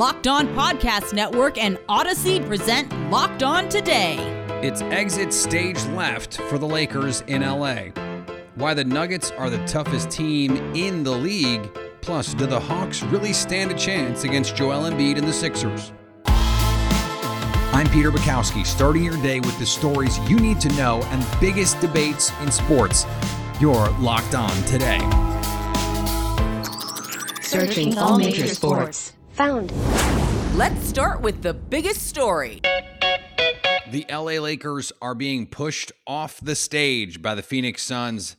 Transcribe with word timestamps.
Locked 0.00 0.28
On 0.28 0.48
Podcast 0.54 1.12
Network 1.12 1.58
and 1.58 1.76
Audacy 1.86 2.42
present 2.46 2.90
Locked 3.10 3.42
On 3.42 3.68
Today. 3.68 4.16
It's 4.62 4.80
exit 4.80 5.30
stage 5.30 5.84
left 5.88 6.38
for 6.44 6.56
the 6.56 6.64
Lakers 6.64 7.20
in 7.26 7.42
LA. 7.42 7.88
Why 8.54 8.72
the 8.72 8.82
Nuggets 8.82 9.30
are 9.32 9.50
the 9.50 9.62
toughest 9.66 10.10
team 10.10 10.56
in 10.74 11.02
the 11.02 11.10
league. 11.10 11.70
Plus, 12.00 12.32
do 12.32 12.46
the 12.46 12.58
Hawks 12.58 13.02
really 13.02 13.34
stand 13.34 13.72
a 13.72 13.74
chance 13.74 14.24
against 14.24 14.56
Joel 14.56 14.90
Embiid 14.90 15.18
and 15.18 15.28
the 15.28 15.34
Sixers? 15.34 15.92
I'm 16.24 17.86
Peter 17.90 18.10
Bukowski, 18.10 18.64
starting 18.64 19.04
your 19.04 19.20
day 19.22 19.40
with 19.40 19.58
the 19.58 19.66
stories 19.66 20.18
you 20.20 20.38
need 20.38 20.62
to 20.62 20.70
know 20.76 21.02
and 21.10 21.22
biggest 21.42 21.78
debates 21.80 22.32
in 22.40 22.50
sports. 22.50 23.04
You're 23.60 23.90
locked 23.98 24.34
on 24.34 24.50
today. 24.64 25.00
Searching 27.42 27.98
all 27.98 28.16
major 28.16 28.46
sports. 28.46 29.12
Found. 29.40 29.72
Let's 30.54 30.86
start 30.86 31.22
with 31.22 31.40
the 31.40 31.54
biggest 31.54 32.06
story. 32.06 32.60
The 33.90 34.04
LA 34.10 34.38
Lakers 34.38 34.92
are 35.00 35.14
being 35.14 35.46
pushed 35.46 35.92
off 36.06 36.38
the 36.42 36.54
stage 36.54 37.22
by 37.22 37.34
the 37.34 37.40
Phoenix 37.40 37.82
Suns. 37.82 38.36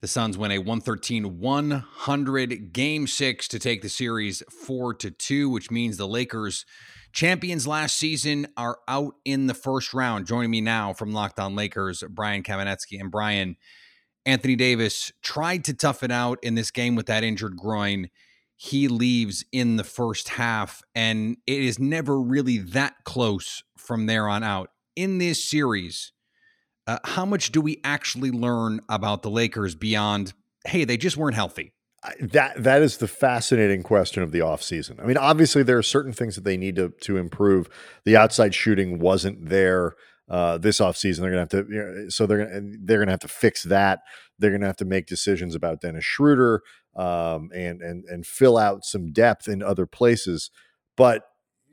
The 0.00 0.06
Suns 0.06 0.38
win 0.38 0.52
a 0.52 0.62
113-100 0.62 2.72
game 2.72 3.08
6 3.08 3.48
to 3.48 3.58
take 3.58 3.82
the 3.82 3.88
series 3.88 4.44
4 4.64 4.94
to 4.94 5.10
2, 5.10 5.50
which 5.50 5.72
means 5.72 5.96
the 5.96 6.06
Lakers 6.06 6.64
champions 7.12 7.66
last 7.66 7.96
season 7.96 8.46
are 8.56 8.78
out 8.86 9.16
in 9.24 9.48
the 9.48 9.54
first 9.54 9.92
round. 9.92 10.24
Joining 10.24 10.52
me 10.52 10.60
now 10.60 10.92
from 10.92 11.10
Locked 11.10 11.40
On 11.40 11.56
Lakers, 11.56 12.04
Brian 12.08 12.44
Kamenetsky 12.44 13.00
and 13.00 13.10
Brian 13.10 13.56
Anthony 14.24 14.54
Davis 14.54 15.10
tried 15.20 15.64
to 15.64 15.74
tough 15.74 16.04
it 16.04 16.12
out 16.12 16.38
in 16.44 16.54
this 16.54 16.70
game 16.70 16.94
with 16.94 17.06
that 17.06 17.24
injured 17.24 17.56
groin 17.56 18.08
he 18.56 18.88
leaves 18.88 19.44
in 19.52 19.76
the 19.76 19.84
first 19.84 20.30
half, 20.30 20.82
and 20.94 21.36
it 21.46 21.60
is 21.60 21.78
never 21.78 22.20
really 22.20 22.58
that 22.58 22.94
close 23.04 23.62
from 23.76 24.06
there 24.06 24.28
on 24.28 24.42
out. 24.42 24.70
In 24.96 25.18
this 25.18 25.48
series, 25.48 26.12
uh, 26.86 26.98
how 27.04 27.24
much 27.24 27.50
do 27.50 27.60
we 27.60 27.80
actually 27.82 28.30
learn 28.30 28.80
about 28.88 29.22
the 29.22 29.30
Lakers 29.30 29.74
beyond, 29.74 30.34
hey, 30.66 30.84
they 30.84 30.96
just 30.96 31.16
weren't 31.16 31.34
healthy? 31.34 31.72
That 32.20 32.62
that 32.62 32.82
is 32.82 32.98
the 32.98 33.08
fascinating 33.08 33.82
question 33.82 34.22
of 34.22 34.30
the 34.30 34.40
offseason. 34.40 35.02
I 35.02 35.06
mean, 35.06 35.16
obviously 35.16 35.62
there 35.62 35.78
are 35.78 35.82
certain 35.82 36.12
things 36.12 36.34
that 36.34 36.44
they 36.44 36.58
need 36.58 36.76
to 36.76 36.90
to 37.00 37.16
improve. 37.16 37.68
The 38.04 38.14
outside 38.14 38.54
shooting 38.54 38.98
wasn't 38.98 39.48
there 39.48 39.94
uh, 40.28 40.58
this 40.58 40.80
offseason. 40.80 41.20
They're 41.20 41.30
gonna 41.30 41.40
have 41.40 41.48
to, 41.50 41.66
you 41.68 41.78
know, 41.78 42.08
so 42.08 42.26
they're 42.26 42.46
gonna 42.46 42.60
they're 42.82 42.98
gonna 42.98 43.10
have 43.10 43.20
to 43.20 43.28
fix 43.28 43.62
that. 43.64 44.00
They're 44.38 44.50
gonna 44.50 44.66
have 44.66 44.76
to 44.78 44.84
make 44.84 45.06
decisions 45.06 45.54
about 45.54 45.80
Dennis 45.80 46.04
Schroeder 46.04 46.62
um, 46.96 47.50
and 47.54 47.82
and 47.82 48.04
and 48.04 48.26
fill 48.26 48.56
out 48.56 48.84
some 48.84 49.12
depth 49.12 49.48
in 49.48 49.62
other 49.62 49.86
places. 49.86 50.50
But 50.96 51.24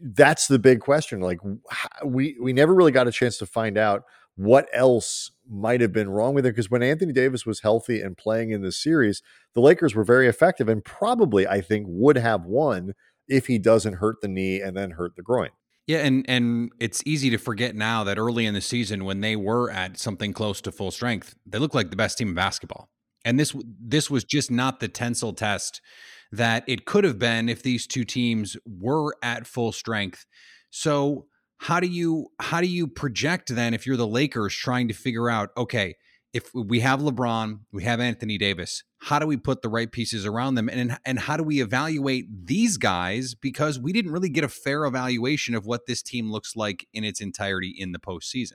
that's 0.02 0.48
the 0.48 0.60
big 0.60 0.80
question. 0.80 1.22
Like 1.22 1.40
we 2.04 2.38
we 2.42 2.54
never 2.54 2.74
really 2.74 2.92
got 2.92 3.08
a 3.08 3.12
chance 3.12 3.38
to 3.38 3.46
find 3.46 3.78
out 3.78 4.04
what 4.36 4.68
else 4.74 5.32
might 5.48 5.82
have 5.82 5.92
been 5.92 6.10
wrong 6.10 6.34
with 6.34 6.46
it 6.46 6.56
because 6.56 6.72
when 6.72 6.82
Anthony 6.82 7.14
Davis 7.14 7.46
was 7.46 7.62
healthy 7.62 8.02
and 8.02 8.18
playing 8.18 8.52
in 8.52 8.62
this 8.62 8.82
series, 8.82 9.22
the 9.54 9.62
Lakers 9.62 9.94
were 9.94 10.04
very 10.04 10.28
effective 10.28 10.68
and 10.70 10.84
probably 10.84 11.48
I 11.48 11.62
think 11.62 11.86
would 11.90 12.18
have 12.18 12.46
won 12.46 12.94
if 13.28 13.48
he 13.48 13.60
doesn't 13.60 13.96
hurt 13.96 14.18
the 14.22 14.28
knee 14.28 14.62
and 14.62 14.76
then 14.76 14.92
hurt 14.92 15.16
the 15.16 15.22
groin. 15.22 15.50
Yeah, 15.92 16.06
and 16.06 16.23
and 16.30 16.72
it's 16.80 17.03
easy 17.06 17.30
to 17.31 17.38
forget 17.38 17.75
now 17.75 18.06
that 18.06 18.17
early 18.17 18.45
in 18.45 18.53
the 18.53 18.61
season 18.61 19.03
when 19.03 19.20
they 19.20 19.36
were 19.36 19.70
at 19.70 20.00
something 20.00 20.31
close 20.31 20.61
to 20.61 20.72
full 20.72 20.89
strength, 20.89 21.36
they 21.45 21.58
looked 21.58 21.75
like 21.75 21.89
the 21.89 21.98
best 21.98 22.17
team 22.17 22.30
in 22.30 22.33
basketball. 22.33 22.89
And 23.25 23.38
this 23.38 23.53
this 23.78 24.09
was 24.09 24.23
just 24.23 24.50
not 24.50 24.80
the 24.80 24.88
tensile 24.88 25.33
test 25.33 25.81
that 26.31 26.64
it 26.66 26.86
could 26.86 27.03
have 27.03 27.20
been 27.20 27.50
if 27.50 27.61
these 27.61 27.86
two 27.86 28.06
teams 28.06 28.56
were 28.66 29.17
at 29.22 29.45
full 29.45 29.73
strength. 29.73 30.25
So 30.70 31.25
how 31.58 31.81
do 31.81 31.88
you 31.88 32.30
how 32.39 32.61
do 32.61 32.67
you 32.67 32.88
project 32.88 33.53
then 33.53 33.73
if 33.73 33.86
you're 33.86 33.98
the 33.98 34.08
Lakers 34.08 34.55
trying 34.55 34.88
to 34.88 34.94
figure 34.94 35.30
out 35.30 35.50
okay, 35.58 35.95
if 36.33 36.53
we 36.53 36.80
have 36.80 37.02
LeBron, 37.02 37.59
we 37.71 37.83
have 37.83 37.99
Anthony 37.99 38.37
Davis, 38.37 38.83
how 38.99 39.19
do 39.19 39.27
we 39.27 39.36
put 39.36 39.61
the 39.61 39.69
right 39.69 39.92
pieces 39.92 40.25
around 40.25 40.55
them 40.55 40.69
and 40.69 40.97
and 41.05 41.19
how 41.19 41.36
do 41.36 41.43
we 41.43 41.61
evaluate 41.61 42.25
these 42.45 42.77
guys 42.77 43.36
because 43.36 43.80
we 43.80 43.92
didn't 43.92 44.11
really 44.11 44.30
get 44.30 44.43
a 44.43 44.49
fair 44.49 44.86
evaluation 44.86 45.55
of 45.55 45.65
what 45.65 45.87
this 45.87 46.02
team 46.02 46.31
looks 46.31 46.55
like 46.55 46.87
in 46.93 47.03
its 47.03 47.19
entirety 47.19 47.73
in 47.77 47.92
the 47.92 47.99
postseason. 47.99 48.53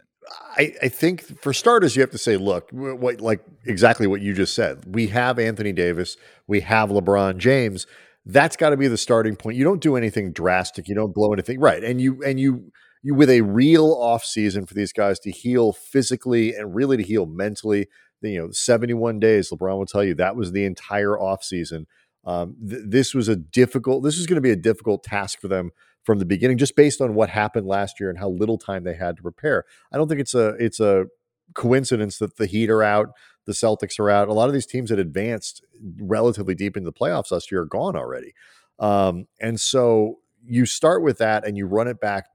I, 0.56 0.74
I 0.82 0.88
think 0.88 1.22
for 1.40 1.52
starters, 1.52 1.94
you 1.94 2.02
have 2.02 2.10
to 2.10 2.18
say, 2.18 2.36
look, 2.36 2.70
what 2.72 3.20
like 3.20 3.40
exactly 3.64 4.06
what 4.06 4.20
you 4.20 4.32
just 4.32 4.54
said. 4.54 4.94
We 4.94 5.08
have 5.08 5.38
Anthony 5.38 5.72
Davis, 5.72 6.16
we 6.46 6.60
have 6.60 6.90
LeBron 6.90 7.38
James. 7.38 7.86
That's 8.28 8.56
got 8.56 8.70
to 8.70 8.76
be 8.76 8.88
the 8.88 8.96
starting 8.96 9.36
point. 9.36 9.56
You 9.56 9.62
don't 9.62 9.80
do 9.80 9.94
anything 9.94 10.32
drastic. 10.32 10.88
You 10.88 10.96
don't 10.96 11.14
blow 11.14 11.32
anything, 11.32 11.60
right? 11.60 11.84
And 11.84 12.00
you 12.00 12.22
and 12.24 12.40
you 12.40 12.72
you 12.72 12.72
with 13.14 13.30
a 13.30 13.42
real 13.42 13.92
off 13.92 14.24
season 14.24 14.66
for 14.66 14.74
these 14.74 14.92
guys 14.92 15.18
to 15.20 15.30
heal 15.30 15.72
physically 15.72 16.54
and 16.54 16.74
really 16.74 16.96
to 16.96 17.02
heal 17.02 17.26
mentally. 17.26 17.88
You 18.22 18.40
know, 18.40 18.50
71 18.50 19.20
days. 19.20 19.50
LeBron 19.50 19.78
will 19.78 19.86
tell 19.86 20.02
you 20.02 20.14
that 20.14 20.36
was 20.36 20.52
the 20.52 20.64
entire 20.64 21.18
off 21.18 21.44
season. 21.44 21.86
Um, 22.24 22.56
th- 22.68 22.82
this 22.86 23.14
was 23.14 23.28
a 23.28 23.36
difficult. 23.36 24.02
This 24.02 24.18
is 24.18 24.26
going 24.26 24.36
to 24.36 24.40
be 24.40 24.50
a 24.50 24.56
difficult 24.56 25.04
task 25.04 25.40
for 25.40 25.48
them 25.48 25.70
from 26.02 26.18
the 26.18 26.24
beginning, 26.24 26.58
just 26.58 26.76
based 26.76 27.00
on 27.00 27.14
what 27.14 27.28
happened 27.28 27.66
last 27.66 28.00
year 28.00 28.10
and 28.10 28.18
how 28.18 28.28
little 28.28 28.58
time 28.58 28.84
they 28.84 28.94
had 28.94 29.16
to 29.16 29.22
prepare. 29.22 29.64
I 29.92 29.96
don't 29.96 30.08
think 30.08 30.20
it's 30.20 30.34
a 30.34 30.48
it's 30.58 30.80
a 30.80 31.06
coincidence 31.54 32.18
that 32.18 32.36
the 32.36 32.46
Heat 32.46 32.70
are 32.70 32.82
out, 32.82 33.10
the 33.44 33.52
Celtics 33.52 33.98
are 33.98 34.10
out. 34.10 34.28
A 34.28 34.32
lot 34.32 34.48
of 34.48 34.54
these 34.54 34.66
teams 34.66 34.90
that 34.90 34.98
advanced 34.98 35.64
relatively 36.00 36.54
deep 36.54 36.76
into 36.76 36.90
the 36.90 36.92
playoffs 36.92 37.30
last 37.30 37.52
year 37.52 37.62
are 37.62 37.66
gone 37.66 37.96
already. 37.96 38.32
Um, 38.78 39.26
and 39.40 39.58
so 39.60 40.18
you 40.44 40.66
start 40.66 41.02
with 41.02 41.18
that 41.18 41.46
and 41.46 41.56
you 41.56 41.66
run 41.66 41.88
it 41.88 42.00
back 42.00 42.26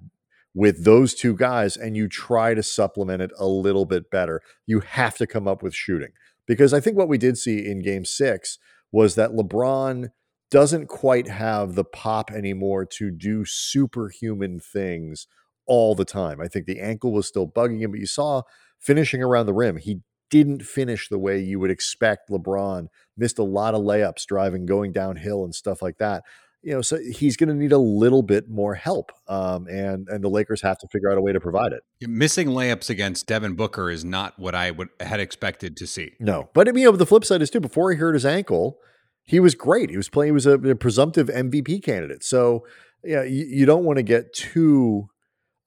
with 0.53 0.83
those 0.83 1.13
two 1.13 1.35
guys 1.35 1.77
and 1.77 1.95
you 1.95 2.07
try 2.07 2.53
to 2.53 2.63
supplement 2.63 3.21
it 3.21 3.31
a 3.37 3.47
little 3.47 3.85
bit 3.85 4.09
better. 4.11 4.41
You 4.65 4.81
have 4.81 5.15
to 5.17 5.27
come 5.27 5.47
up 5.47 5.63
with 5.63 5.73
shooting 5.73 6.11
because 6.45 6.73
I 6.73 6.79
think 6.79 6.97
what 6.97 7.07
we 7.07 7.17
did 7.17 7.37
see 7.37 7.65
in 7.65 7.81
game 7.81 8.05
six 8.05 8.57
was 8.91 9.15
that 9.15 9.31
LeBron 9.31 10.09
doesn't 10.49 10.87
quite 10.87 11.29
have 11.29 11.75
the 11.75 11.85
pop 11.85 12.29
anymore 12.29 12.85
to 12.85 13.09
do 13.09 13.45
superhuman 13.45 14.59
things 14.59 15.27
all 15.65 15.95
the 15.95 16.03
time. 16.03 16.41
I 16.41 16.47
think 16.47 16.65
the 16.65 16.81
ankle 16.81 17.13
was 17.13 17.27
still 17.27 17.47
bugging 17.47 17.79
him, 17.79 17.91
but 17.91 18.01
you 18.01 18.05
saw 18.05 18.41
finishing 18.77 19.23
around 19.23 19.45
the 19.45 19.53
rim, 19.53 19.77
he 19.77 20.01
didn't 20.29 20.63
finish 20.63 21.07
the 21.07 21.19
way 21.19 21.39
you 21.39 21.59
would 21.59 21.71
expect 21.71 22.29
LeBron. 22.29 22.87
Missed 23.15 23.39
a 23.39 23.43
lot 23.43 23.73
of 23.73 23.81
layups 23.81 24.25
driving, 24.25 24.65
going 24.65 24.91
downhill 24.91 25.45
and 25.45 25.55
stuff 25.55 25.81
like 25.81 25.97
that. 25.99 26.23
You 26.63 26.73
know, 26.73 26.81
so 26.81 26.99
he's 26.99 27.37
going 27.37 27.49
to 27.49 27.55
need 27.55 27.71
a 27.71 27.79
little 27.79 28.21
bit 28.21 28.47
more 28.47 28.75
help, 28.75 29.11
um, 29.27 29.67
and 29.67 30.07
and 30.07 30.23
the 30.23 30.29
Lakers 30.29 30.61
have 30.61 30.77
to 30.77 30.87
figure 30.91 31.11
out 31.11 31.17
a 31.17 31.21
way 31.21 31.31
to 31.31 31.39
provide 31.39 31.71
it. 31.71 31.81
Missing 32.07 32.49
layups 32.49 32.89
against 32.89 33.25
Devin 33.25 33.55
Booker 33.55 33.89
is 33.89 34.05
not 34.05 34.37
what 34.37 34.53
I 34.53 34.69
would 34.69 34.89
had 34.99 35.19
expected 35.19 35.75
to 35.77 35.87
see. 35.87 36.13
No, 36.19 36.49
but 36.53 36.67
I 36.67 36.71
mean, 36.71 36.83
you 36.83 36.91
know, 36.91 36.97
the 36.97 37.05
flip 37.07 37.25
side 37.25 37.41
is 37.41 37.49
too. 37.49 37.59
Before 37.59 37.91
he 37.91 37.97
hurt 37.97 38.13
his 38.13 38.25
ankle, 38.25 38.77
he 39.23 39.39
was 39.39 39.55
great. 39.55 39.89
He 39.89 39.97
was 39.97 40.09
playing. 40.09 40.29
He 40.29 40.33
was 40.33 40.45
a, 40.45 40.53
a 40.53 40.75
presumptive 40.75 41.27
MVP 41.29 41.83
candidate. 41.83 42.23
So 42.23 42.65
yeah, 43.03 43.23
you, 43.23 43.45
you 43.45 43.65
don't 43.65 43.83
want 43.83 43.97
to 43.97 44.03
get 44.03 44.33
too 44.33 45.09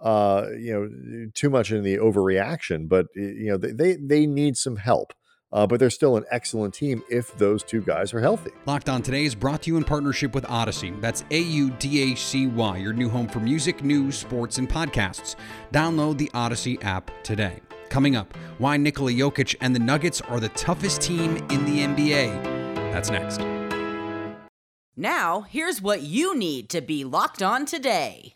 uh, 0.00 0.48
you 0.58 0.72
know 0.72 1.30
too 1.34 1.50
much 1.50 1.72
in 1.72 1.82
the 1.82 1.96
overreaction, 1.96 2.88
but 2.88 3.06
you 3.14 3.46
know 3.46 3.56
they 3.56 3.96
they 3.96 4.26
need 4.26 4.56
some 4.56 4.76
help. 4.76 5.12
Uh, 5.54 5.66
but 5.66 5.78
they're 5.78 5.88
still 5.88 6.16
an 6.16 6.24
excellent 6.30 6.74
team 6.74 7.02
if 7.08 7.32
those 7.38 7.62
two 7.62 7.80
guys 7.80 8.12
are 8.12 8.20
healthy. 8.20 8.50
Locked 8.66 8.88
On 8.88 9.00
Today 9.00 9.24
is 9.24 9.36
brought 9.36 9.62
to 9.62 9.70
you 9.70 9.76
in 9.76 9.84
partnership 9.84 10.34
with 10.34 10.44
Audacy. 10.44 11.00
That's 11.00 11.24
A 11.30 11.40
U 11.40 11.70
D 11.70 12.12
A 12.12 12.16
C 12.16 12.48
Y, 12.48 12.76
your 12.78 12.92
new 12.92 13.08
home 13.08 13.28
for 13.28 13.38
music, 13.40 13.82
news, 13.84 14.18
sports, 14.18 14.58
and 14.58 14.68
podcasts. 14.68 15.36
Download 15.72 16.18
the 16.18 16.28
Audacy 16.34 16.82
app 16.84 17.10
today. 17.22 17.60
Coming 17.88 18.16
up, 18.16 18.36
why 18.58 18.76
Nikola 18.76 19.12
Jokic 19.12 19.54
and 19.60 19.72
the 19.74 19.78
Nuggets 19.78 20.20
are 20.22 20.40
the 20.40 20.48
toughest 20.50 21.00
team 21.00 21.36
in 21.36 21.64
the 21.64 21.80
NBA. 21.80 22.42
That's 22.92 23.10
next. 23.10 23.40
Now, 24.96 25.42
here's 25.42 25.80
what 25.80 26.02
you 26.02 26.36
need 26.36 26.68
to 26.70 26.80
be 26.80 27.04
locked 27.04 27.42
on 27.42 27.66
today. 27.66 28.34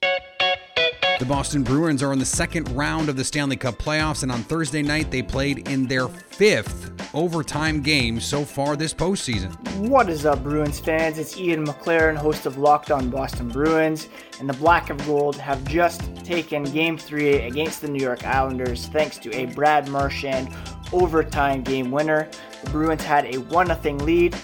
The 1.18 1.24
Boston 1.24 1.64
Bruins 1.64 2.00
are 2.00 2.12
in 2.12 2.20
the 2.20 2.24
second 2.24 2.70
round 2.76 3.08
of 3.08 3.16
the 3.16 3.24
Stanley 3.24 3.56
Cup 3.56 3.76
playoffs, 3.76 4.22
and 4.22 4.30
on 4.30 4.44
Thursday 4.44 4.82
night, 4.82 5.10
they 5.10 5.20
played 5.20 5.68
in 5.68 5.88
their 5.88 6.06
fifth 6.06 6.92
overtime 7.12 7.82
game 7.82 8.20
so 8.20 8.44
far 8.44 8.76
this 8.76 8.94
postseason. 8.94 9.52
What 9.78 10.08
is 10.08 10.24
up, 10.24 10.44
Bruins 10.44 10.78
fans? 10.78 11.18
It's 11.18 11.36
Ian 11.36 11.66
McLaren, 11.66 12.14
host 12.14 12.46
of 12.46 12.56
Locked 12.56 12.92
On 12.92 13.10
Boston 13.10 13.48
Bruins, 13.48 14.08
and 14.38 14.48
the 14.48 14.54
Black 14.54 14.90
of 14.90 15.06
Gold 15.06 15.34
have 15.34 15.64
just 15.64 16.14
taken 16.24 16.62
Game 16.62 16.96
3 16.96 17.38
against 17.38 17.80
the 17.80 17.88
New 17.88 18.02
York 18.02 18.24
Islanders 18.24 18.86
thanks 18.86 19.18
to 19.18 19.34
a 19.34 19.46
Brad 19.46 19.88
Marchand 19.88 20.54
overtime 20.92 21.64
game 21.64 21.90
winner. 21.90 22.28
The 22.62 22.70
Bruins 22.70 23.02
had 23.02 23.34
a 23.34 23.38
1 23.38 23.82
0 23.82 23.96
lead. 23.96 24.36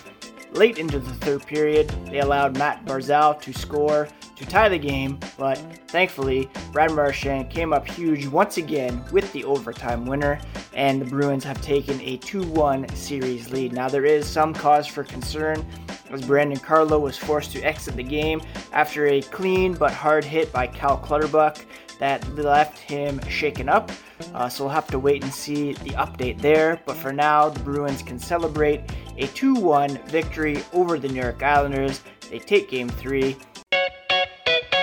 Late 0.55 0.79
into 0.79 1.01
the 1.01 1.13
third 1.15 1.45
period, 1.45 1.89
they 2.07 2.21
allowed 2.21 2.57
Matt 2.57 2.85
Barzal 2.85 3.41
to 3.43 3.53
score 3.53 4.07
to 4.37 4.47
tie 4.47 4.69
the 4.69 4.79
game, 4.79 5.19
but 5.37 5.59
thankfully, 5.89 6.49
Brad 6.73 6.93
Marchand 6.93 7.51
came 7.51 7.73
up 7.73 7.89
huge 7.89 8.29
once 8.29 8.57
again 8.57 9.05
with 9.11 9.33
the 9.33 9.43
overtime 9.43 10.07
winner, 10.07 10.39
and 10.73 11.01
the 11.03 11.07
Bruins 11.07 11.43
have 11.43 11.61
taken 11.61 12.01
a 12.03 12.19
2 12.19 12.45
1 12.45 12.89
series 12.95 13.51
lead. 13.51 13.73
Now, 13.73 13.89
there 13.89 14.05
is 14.05 14.29
some 14.29 14.55
cause 14.55 14.87
for 14.87 15.03
concern 15.03 15.67
as 16.11 16.25
Brandon 16.25 16.59
Carlo 16.59 17.01
was 17.01 17.19
forced 17.19 17.51
to 17.53 17.63
exit 17.63 17.97
the 17.97 18.05
game 18.05 18.41
after 18.73 19.09
a 19.09 19.23
clean 19.23 19.75
but 19.75 19.93
hard 19.93 20.25
hit 20.25 20.53
by 20.53 20.69
Cal 20.69 20.99
Clutterbuck 20.99 21.59
that 21.99 22.29
left 22.37 22.79
him 22.79 23.21
shaken 23.29 23.69
up. 23.69 23.91
Uh, 24.33 24.49
so 24.49 24.65
we'll 24.65 24.73
have 24.73 24.87
to 24.89 24.99
wait 24.99 25.23
and 25.23 25.33
see 25.33 25.73
the 25.75 25.91
update 25.91 26.41
there. 26.41 26.81
But 26.87 26.97
for 26.97 27.13
now, 27.13 27.49
the 27.49 27.61
Bruins 27.61 28.03
can 28.03 28.19
celebrate 28.19 28.83
a 29.19 29.27
2 29.29 29.55
1 29.55 29.99
victory 30.07 30.63
over 30.73 30.99
the 30.99 31.09
New 31.09 31.21
York 31.21 31.43
Islanders. 31.43 32.01
They 32.31 32.39
take 32.39 32.71
game 32.71 32.89
three 32.89 33.37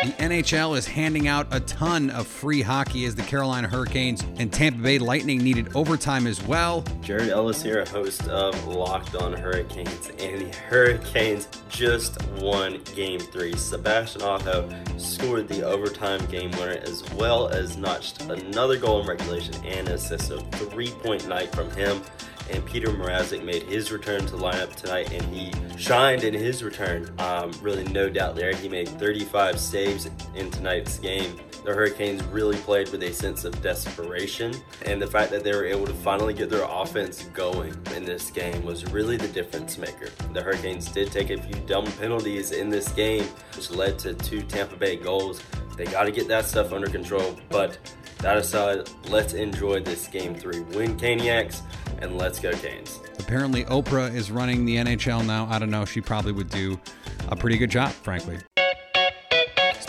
the 0.04 0.14
NHL 0.14 0.76
is 0.76 0.88
handing 0.88 1.28
out 1.28 1.46
a 1.52 1.60
ton 1.60 2.10
of 2.10 2.26
free 2.26 2.64
hockey 2.64 3.06
as 3.06 3.14
the 3.14 3.22
Carolina 3.22 3.68
Hurricanes 3.68 4.24
and 4.38 4.52
Tampa 4.52 4.82
Bay 4.82 4.98
Lightning 4.98 5.38
needed 5.38 5.76
overtime 5.76 6.26
as 6.26 6.42
well. 6.42 6.84
Jared 7.02 7.30
Ellis 7.30 7.62
here, 7.62 7.86
host 7.86 8.28
of 8.28 8.66
Locked 8.66 9.14
On 9.14 9.32
Hurricanes, 9.32 10.10
and 10.18 10.42
the 10.42 10.58
Hurricanes 10.58 11.48
just 11.70 12.20
won 12.40 12.82
game 12.96 13.20
three. 13.20 13.56
Sebastian 13.56 14.24
Aho 14.24 14.68
scored 14.98 15.48
the 15.48 15.62
overtime 15.64 16.26
game 16.26 16.50
winner 16.52 16.80
as 16.82 17.08
well 17.14 17.50
as 17.50 17.78
notched 17.78 18.24
another 18.24 18.78
goal 18.78 19.02
in 19.02 19.08
regulation 19.08 19.54
and 19.64 19.88
an 19.88 19.94
assist. 19.94 20.30
So 20.30 20.40
three 20.40 20.90
point 20.90 21.28
night 21.28 21.54
from 21.54 21.70
him 21.72 22.02
and 22.50 22.66
Petr 22.66 22.96
Mrazek 22.96 23.44
made 23.44 23.64
his 23.64 23.92
return 23.92 24.26
to 24.26 24.36
the 24.36 24.42
lineup 24.42 24.76
tonight, 24.76 25.12
and 25.12 25.24
he 25.34 25.52
shined 25.78 26.24
in 26.24 26.34
his 26.34 26.64
return. 26.64 27.14
Um, 27.20 27.52
really, 27.62 27.84
no 27.86 28.10
doubt 28.10 28.36
there. 28.36 28.54
He 28.56 28.68
made 28.68 28.88
35 28.88 29.60
saves 29.60 30.10
in 30.36 30.52
tonight's 30.52 30.98
game. 31.00 31.40
The 31.64 31.72
Hurricanes 31.72 32.24
really 32.26 32.58
played 32.58 32.90
with 32.90 33.04
a 33.04 33.14
sense 33.14 33.46
of 33.46 33.62
desperation, 33.62 34.54
and 34.86 35.00
the 35.00 35.06
fact 35.06 35.30
that 35.30 35.44
they 35.44 35.56
were 35.56 35.66
able 35.66 35.86
to 35.86 35.94
finally 35.94 36.34
get 36.34 36.50
their 36.50 36.66
offense 36.68 37.24
going 37.34 37.76
in 37.96 38.04
this 38.04 38.32
game 38.32 38.64
was 38.66 38.86
really 38.92 39.16
the 39.16 39.28
difference 39.28 39.78
maker. 39.78 40.10
The 40.34 40.42
Hurricanes 40.42 40.92
did 40.92 41.12
take 41.12 41.30
a 41.30 41.40
few 41.40 41.62
dumb 41.68 41.86
penalties 42.00 42.52
in 42.52 42.70
this 42.70 42.92
game, 42.94 43.26
which 43.56 43.70
led 43.70 44.00
to 44.00 44.16
two 44.16 44.42
Tampa 44.42 44.76
Bay 44.76 44.96
goals. 44.96 45.42
They 45.78 45.86
got 45.86 46.04
to 46.04 46.12
get 46.12 46.28
that 46.30 46.46
stuff 46.46 46.74
under 46.74 46.88
control, 46.88 47.38
but 47.50 47.78
that 48.22 48.38
aside, 48.38 48.90
let's 49.10 49.34
enjoy 49.34 49.82
this 49.82 50.08
game 50.08 50.36
three 50.36 50.62
win, 50.62 50.98
Caniacs, 50.98 51.62
and 52.00 52.18
let's 52.18 52.40
go 52.40 52.52
Canes. 52.52 53.00
Apparently, 53.20 53.66
Oprah 53.66 54.14
is 54.14 54.32
running 54.32 54.66
the 54.66 54.76
NHL 54.78 55.26
now. 55.26 55.48
I 55.50 55.60
don't 55.60 55.70
know. 55.70 55.86
She 55.86 56.02
probably 56.02 56.32
would 56.32 56.50
do 56.50 56.80
a 57.30 57.36
pretty 57.36 57.58
good 57.58 57.72
job, 57.72 57.92
frankly. 57.92 58.40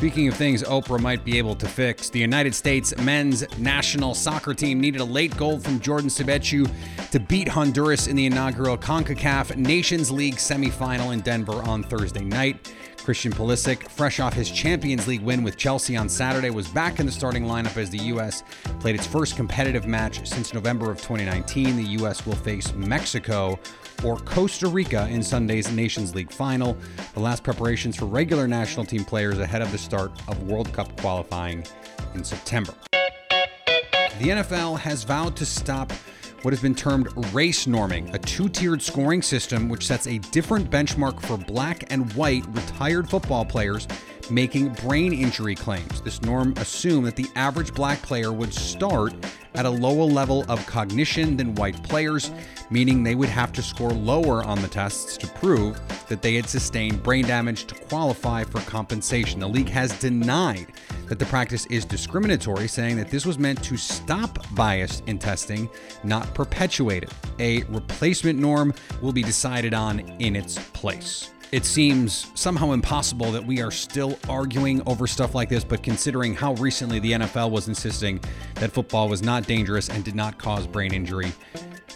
Speaking 0.02 0.26
of 0.26 0.34
things 0.34 0.64
Oprah 0.64 1.00
might 1.00 1.24
be 1.24 1.38
able 1.38 1.54
to 1.54 1.68
fix, 1.68 2.10
the 2.10 2.18
United 2.18 2.56
States 2.56 2.96
men's 2.98 3.46
national 3.58 4.14
soccer 4.14 4.52
team 4.52 4.80
needed 4.80 5.00
a 5.00 5.04
late 5.04 5.36
goal 5.36 5.60
from 5.60 5.78
Jordan 5.78 6.08
Siebatcheu 6.08 6.68
to 7.12 7.20
beat 7.20 7.46
Honduras 7.46 8.08
in 8.08 8.16
the 8.16 8.26
inaugural 8.26 8.76
CONCACAF 8.76 9.54
Nations 9.56 10.10
League 10.10 10.36
semifinal 10.36 11.12
in 11.12 11.20
Denver 11.20 11.62
on 11.62 11.84
Thursday 11.84 12.24
night. 12.24 12.72
Christian 13.02 13.32
Pulisic, 13.32 13.88
fresh 13.88 14.20
off 14.20 14.32
his 14.32 14.50
Champions 14.50 15.08
League 15.08 15.22
win 15.22 15.42
with 15.42 15.56
Chelsea 15.56 15.96
on 15.96 16.08
Saturday, 16.08 16.50
was 16.50 16.68
back 16.68 17.00
in 17.00 17.06
the 17.06 17.12
starting 17.12 17.44
lineup 17.44 17.76
as 17.76 17.90
the 17.90 17.98
U.S. 17.98 18.44
played 18.78 18.94
its 18.94 19.06
first 19.06 19.36
competitive 19.36 19.86
match 19.86 20.26
since 20.28 20.54
November 20.54 20.90
of 20.90 20.98
2019. 20.98 21.76
The 21.76 21.82
U.S. 21.82 22.24
will 22.24 22.36
face 22.36 22.72
Mexico 22.74 23.58
or 24.04 24.18
Costa 24.18 24.68
Rica 24.68 25.08
in 25.08 25.22
Sunday's 25.22 25.70
Nations 25.72 26.14
League 26.14 26.32
final, 26.32 26.76
the 27.14 27.20
last 27.20 27.42
preparations 27.42 27.96
for 27.96 28.06
regular 28.06 28.46
national 28.46 28.86
team 28.86 29.04
players 29.04 29.38
ahead 29.38 29.62
of 29.62 29.72
the 29.72 29.78
start 29.78 30.12
of 30.28 30.42
World 30.44 30.72
Cup 30.72 31.00
qualifying 31.00 31.66
in 32.14 32.22
September. 32.22 32.74
The 32.90 34.28
NFL 34.28 34.78
has 34.78 35.02
vowed 35.02 35.34
to 35.36 35.46
stop 35.46 35.92
what 36.42 36.52
has 36.52 36.60
been 36.60 36.74
termed 36.74 37.08
race 37.32 37.66
norming, 37.66 38.12
a 38.12 38.18
two 38.18 38.48
tiered 38.48 38.82
scoring 38.82 39.22
system 39.22 39.68
which 39.68 39.86
sets 39.86 40.06
a 40.06 40.18
different 40.18 40.70
benchmark 40.70 41.20
for 41.22 41.36
black 41.36 41.90
and 41.90 42.12
white 42.14 42.44
retired 42.48 43.08
football 43.08 43.44
players 43.44 43.86
making 44.30 44.70
brain 44.74 45.12
injury 45.12 45.54
claims. 45.54 46.00
This 46.00 46.22
norm 46.22 46.54
assumed 46.56 47.06
that 47.06 47.16
the 47.16 47.28
average 47.36 47.74
black 47.74 48.00
player 48.02 48.32
would 48.32 48.52
start 48.52 49.14
at 49.54 49.66
a 49.66 49.70
lower 49.70 50.04
level 50.04 50.44
of 50.48 50.64
cognition 50.66 51.36
than 51.36 51.54
white 51.54 51.82
players, 51.82 52.30
meaning 52.70 53.02
they 53.02 53.14
would 53.14 53.28
have 53.28 53.52
to 53.52 53.62
score 53.62 53.90
lower 53.90 54.42
on 54.44 54.60
the 54.62 54.68
tests 54.68 55.16
to 55.18 55.26
prove 55.26 55.78
that 56.08 56.22
they 56.22 56.34
had 56.34 56.48
sustained 56.48 57.02
brain 57.02 57.26
damage 57.26 57.66
to 57.66 57.74
qualify 57.74 58.44
for 58.44 58.60
compensation. 58.60 59.40
The 59.40 59.48
league 59.48 59.68
has 59.68 59.98
denied 59.98 60.68
that 61.12 61.18
the 61.18 61.26
practice 61.26 61.66
is 61.66 61.84
discriminatory, 61.84 62.66
saying 62.66 62.96
that 62.96 63.10
this 63.10 63.26
was 63.26 63.38
meant 63.38 63.62
to 63.62 63.76
stop 63.76 64.38
bias 64.54 65.02
in 65.08 65.18
testing, 65.18 65.68
not 66.04 66.32
perpetuate 66.32 67.02
it. 67.02 67.12
A 67.38 67.64
replacement 67.64 68.38
norm 68.38 68.72
will 69.02 69.12
be 69.12 69.22
decided 69.22 69.74
on 69.74 69.98
in 70.20 70.34
its 70.34 70.58
place. 70.70 71.30
It 71.50 71.66
seems 71.66 72.32
somehow 72.34 72.72
impossible 72.72 73.30
that 73.32 73.44
we 73.44 73.60
are 73.60 73.70
still 73.70 74.18
arguing 74.26 74.80
over 74.86 75.06
stuff 75.06 75.34
like 75.34 75.50
this, 75.50 75.64
but 75.64 75.82
considering 75.82 76.34
how 76.34 76.54
recently 76.54 76.98
the 76.98 77.12
NFL 77.12 77.50
was 77.50 77.68
insisting 77.68 78.18
that 78.54 78.72
football 78.72 79.10
was 79.10 79.20
not 79.20 79.46
dangerous 79.46 79.90
and 79.90 80.02
did 80.02 80.14
not 80.14 80.38
cause 80.38 80.66
brain 80.66 80.94
injury, 80.94 81.30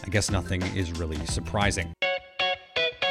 I 0.05 0.09
guess 0.09 0.29
nothing 0.29 0.61
is 0.75 0.91
really 0.91 1.17
surprising. 1.25 1.91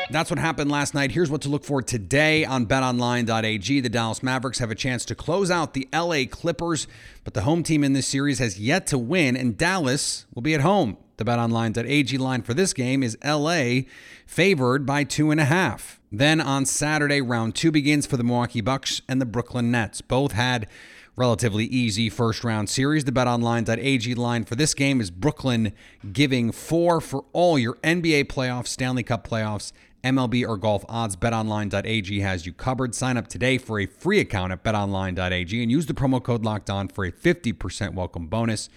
That's 0.09 0.31
what 0.31 0.39
happened 0.39 0.71
last 0.71 0.95
night. 0.95 1.11
Here's 1.11 1.31
what 1.31 1.43
to 1.43 1.49
look 1.49 1.65
for 1.65 1.83
today 1.83 2.45
on 2.45 2.67
betonline.ag. 2.67 3.81
The 3.81 3.89
Dallas 3.89 4.23
Mavericks 4.23 4.61
have 4.61 4.71
a 4.71 4.77
chance 4.77 5.05
to 5.07 5.17
close 5.17 5.51
out 5.51 5.75
the 5.75 5.89
LA 5.93 6.25
Clippers, 6.31 6.87
but 7.25 7.35
the 7.35 7.43
home 7.43 7.65
team 7.65 7.83
in 7.83 7.93
this 7.93 8.07
series 8.07 8.39
has 8.39 8.61
yet 8.61 8.87
to 8.89 8.99
win, 8.99 9.37
and 9.37 9.59
Dallas 9.59 10.27
will 10.33 10.43
be 10.43 10.55
at 10.55 10.61
home. 10.61 10.97
The 11.17 11.25
betonline.ag 11.25 12.19
line 12.19 12.43
for 12.43 12.55
this 12.55 12.73
game 12.73 13.03
is 13.03 13.19
LA 13.25 13.81
favored 14.27 14.87
by 14.87 15.03
two 15.03 15.33
and 15.33 15.41
a 15.41 15.47
half. 15.47 16.01
Then 16.13 16.41
on 16.41 16.67
Saturday, 16.67 17.21
round 17.21 17.57
two 17.57 17.73
begins 17.73 18.07
for 18.07 18.17
the 18.17 18.25
Milwaukee 18.25 18.61
Bucks 18.61 19.03
and 19.09 19.21
the 19.21 19.27
Brooklyn 19.27 19.73
Nets. 19.73 20.03
Both 20.03 20.33
had 20.33 20.69
relatively 21.17 21.65
easy 21.65 22.11
first 22.11 22.45
round 22.45 22.69
series. 22.69 23.05
The 23.05 23.13
betonline.ag 23.13 24.15
line 24.15 24.45
for 24.45 24.55
this 24.55 24.75
game 24.75 25.01
is 25.01 25.11
Brooklyn 25.11 25.73
giving 26.13 26.53
four 26.53 27.01
for 27.01 27.25
all 27.33 27.59
your 27.59 27.75
NBA 27.77 28.27
playoffs, 28.27 28.69
Stanley 28.69 29.03
Cup 29.03 29.27
playoffs, 29.27 29.73
MLB 30.07 30.47
or 30.49 30.57
golf 30.57 30.85
odds. 30.89 31.17
BetOnline.ag 31.17 32.21
has 32.21 32.47
you 32.47 32.53
covered. 32.53 32.95
Sign 32.95 33.17
up 33.17 33.27
today 33.27 33.59
for 33.59 33.81
a 33.81 33.87
free 33.87 34.21
account 34.21 34.53
at 34.53 34.63
BetOnline.ag 34.63 35.63
and 35.63 35.71
use 35.71 35.87
the 35.87 35.95
promo 35.95 36.23
code 36.23 36.45
Locked 36.45 36.71
On 36.71 36.87
for 36.87 37.05
a 37.05 37.11
50% 37.11 37.95
welcome 37.95 38.29
bonus. 38.29 38.69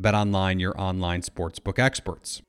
BetOnline, 0.00 0.60
your 0.60 0.80
online 0.80 1.22
sportsbook 1.22 1.80
experts. 1.80 2.40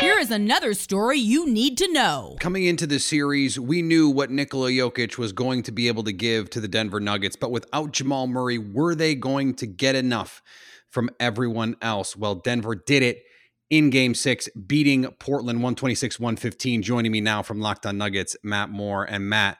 Here 0.00 0.18
is 0.18 0.30
another 0.30 0.72
story 0.72 1.18
you 1.18 1.46
need 1.46 1.76
to 1.76 1.92
know. 1.92 2.36
Coming 2.40 2.64
into 2.64 2.86
the 2.86 2.98
series, 2.98 3.60
we 3.60 3.82
knew 3.82 4.08
what 4.08 4.30
Nikola 4.30 4.70
Jokic 4.70 5.18
was 5.18 5.32
going 5.34 5.62
to 5.64 5.72
be 5.72 5.88
able 5.88 6.04
to 6.04 6.12
give 6.12 6.48
to 6.50 6.60
the 6.60 6.68
Denver 6.68 7.00
Nuggets, 7.00 7.36
but 7.36 7.50
without 7.50 7.92
Jamal 7.92 8.26
Murray, 8.28 8.56
were 8.56 8.94
they 8.94 9.14
going 9.14 9.52
to 9.56 9.66
get 9.66 9.94
enough 9.94 10.42
from 10.88 11.10
everyone 11.20 11.76
else? 11.82 12.16
Well, 12.16 12.34
Denver 12.34 12.74
did 12.74 13.02
it 13.02 13.24
in 13.70 13.90
game 13.90 14.14
six, 14.14 14.48
beating 14.66 15.06
Portland 15.18 15.58
126 15.60 16.18
115. 16.20 16.82
Joining 16.82 17.12
me 17.12 17.20
now 17.20 17.42
from 17.42 17.60
Locked 17.60 17.86
On 17.86 17.96
Nuggets, 17.96 18.36
Matt 18.42 18.68
Moore. 18.68 19.04
And 19.04 19.28
Matt, 19.28 19.58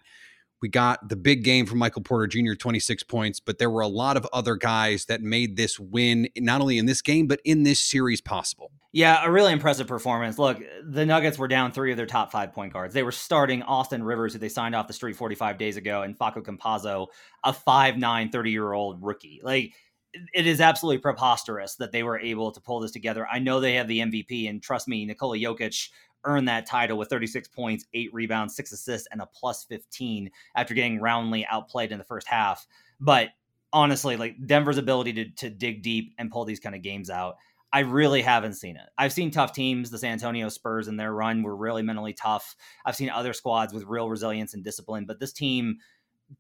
we 0.60 0.68
got 0.68 1.08
the 1.08 1.16
big 1.16 1.42
game 1.42 1.64
from 1.64 1.78
Michael 1.78 2.02
Porter 2.02 2.26
Jr., 2.26 2.54
26 2.54 3.04
points, 3.04 3.40
but 3.40 3.58
there 3.58 3.70
were 3.70 3.80
a 3.80 3.88
lot 3.88 4.16
of 4.16 4.26
other 4.32 4.56
guys 4.56 5.06
that 5.06 5.22
made 5.22 5.56
this 5.56 5.78
win, 5.80 6.28
not 6.36 6.60
only 6.60 6.76
in 6.76 6.86
this 6.86 7.00
game, 7.00 7.26
but 7.26 7.40
in 7.44 7.62
this 7.62 7.80
series 7.80 8.20
possible. 8.20 8.70
Yeah, 8.92 9.24
a 9.24 9.30
really 9.30 9.52
impressive 9.52 9.86
performance. 9.86 10.38
Look, 10.38 10.60
the 10.84 11.06
Nuggets 11.06 11.38
were 11.38 11.48
down 11.48 11.72
three 11.72 11.92
of 11.92 11.96
their 11.96 12.06
top 12.06 12.32
five 12.32 12.52
point 12.52 12.72
guards. 12.72 12.92
They 12.92 13.04
were 13.04 13.12
starting 13.12 13.62
Austin 13.62 14.02
Rivers, 14.02 14.32
who 14.32 14.40
they 14.40 14.48
signed 14.48 14.74
off 14.74 14.88
the 14.88 14.92
street 14.92 15.16
45 15.16 15.56
days 15.56 15.76
ago, 15.76 16.02
and 16.02 16.18
Facu 16.18 16.42
Campazzo, 16.42 17.06
a 17.44 17.52
5'9, 17.52 18.32
30 18.32 18.50
year 18.50 18.72
old 18.72 19.02
rookie. 19.02 19.40
Like, 19.42 19.74
it 20.12 20.46
is 20.46 20.60
absolutely 20.60 20.98
preposterous 20.98 21.76
that 21.76 21.92
they 21.92 22.02
were 22.02 22.18
able 22.18 22.50
to 22.52 22.60
pull 22.60 22.80
this 22.80 22.90
together. 22.90 23.26
I 23.30 23.38
know 23.38 23.60
they 23.60 23.74
have 23.74 23.88
the 23.88 24.00
MVP, 24.00 24.48
and 24.48 24.62
trust 24.62 24.88
me, 24.88 25.04
Nikola 25.04 25.38
Jokic 25.38 25.90
earned 26.24 26.48
that 26.48 26.66
title 26.66 26.98
with 26.98 27.08
36 27.08 27.48
points, 27.48 27.86
eight 27.94 28.12
rebounds, 28.12 28.54
six 28.54 28.72
assists, 28.72 29.08
and 29.10 29.20
a 29.20 29.26
plus 29.26 29.64
15 29.64 30.30
after 30.54 30.74
getting 30.74 31.00
roundly 31.00 31.46
outplayed 31.46 31.92
in 31.92 31.98
the 31.98 32.04
first 32.04 32.26
half. 32.26 32.66
But 32.98 33.28
honestly, 33.72 34.16
like 34.16 34.34
Denver's 34.46 34.78
ability 34.78 35.12
to, 35.14 35.30
to 35.30 35.50
dig 35.50 35.82
deep 35.82 36.14
and 36.18 36.30
pull 36.30 36.44
these 36.44 36.60
kind 36.60 36.74
of 36.74 36.82
games 36.82 37.08
out, 37.08 37.36
I 37.72 37.80
really 37.80 38.20
haven't 38.20 38.54
seen 38.54 38.76
it. 38.76 38.88
I've 38.98 39.12
seen 39.12 39.30
tough 39.30 39.52
teams. 39.52 39.90
The 39.90 39.98
San 39.98 40.12
Antonio 40.12 40.48
Spurs 40.48 40.88
in 40.88 40.96
their 40.96 41.12
run 41.12 41.42
were 41.42 41.56
really 41.56 41.82
mentally 41.82 42.12
tough. 42.12 42.56
I've 42.84 42.96
seen 42.96 43.10
other 43.10 43.32
squads 43.32 43.72
with 43.72 43.84
real 43.84 44.10
resilience 44.10 44.54
and 44.54 44.64
discipline, 44.64 45.06
but 45.06 45.20
this 45.20 45.32
team 45.32 45.78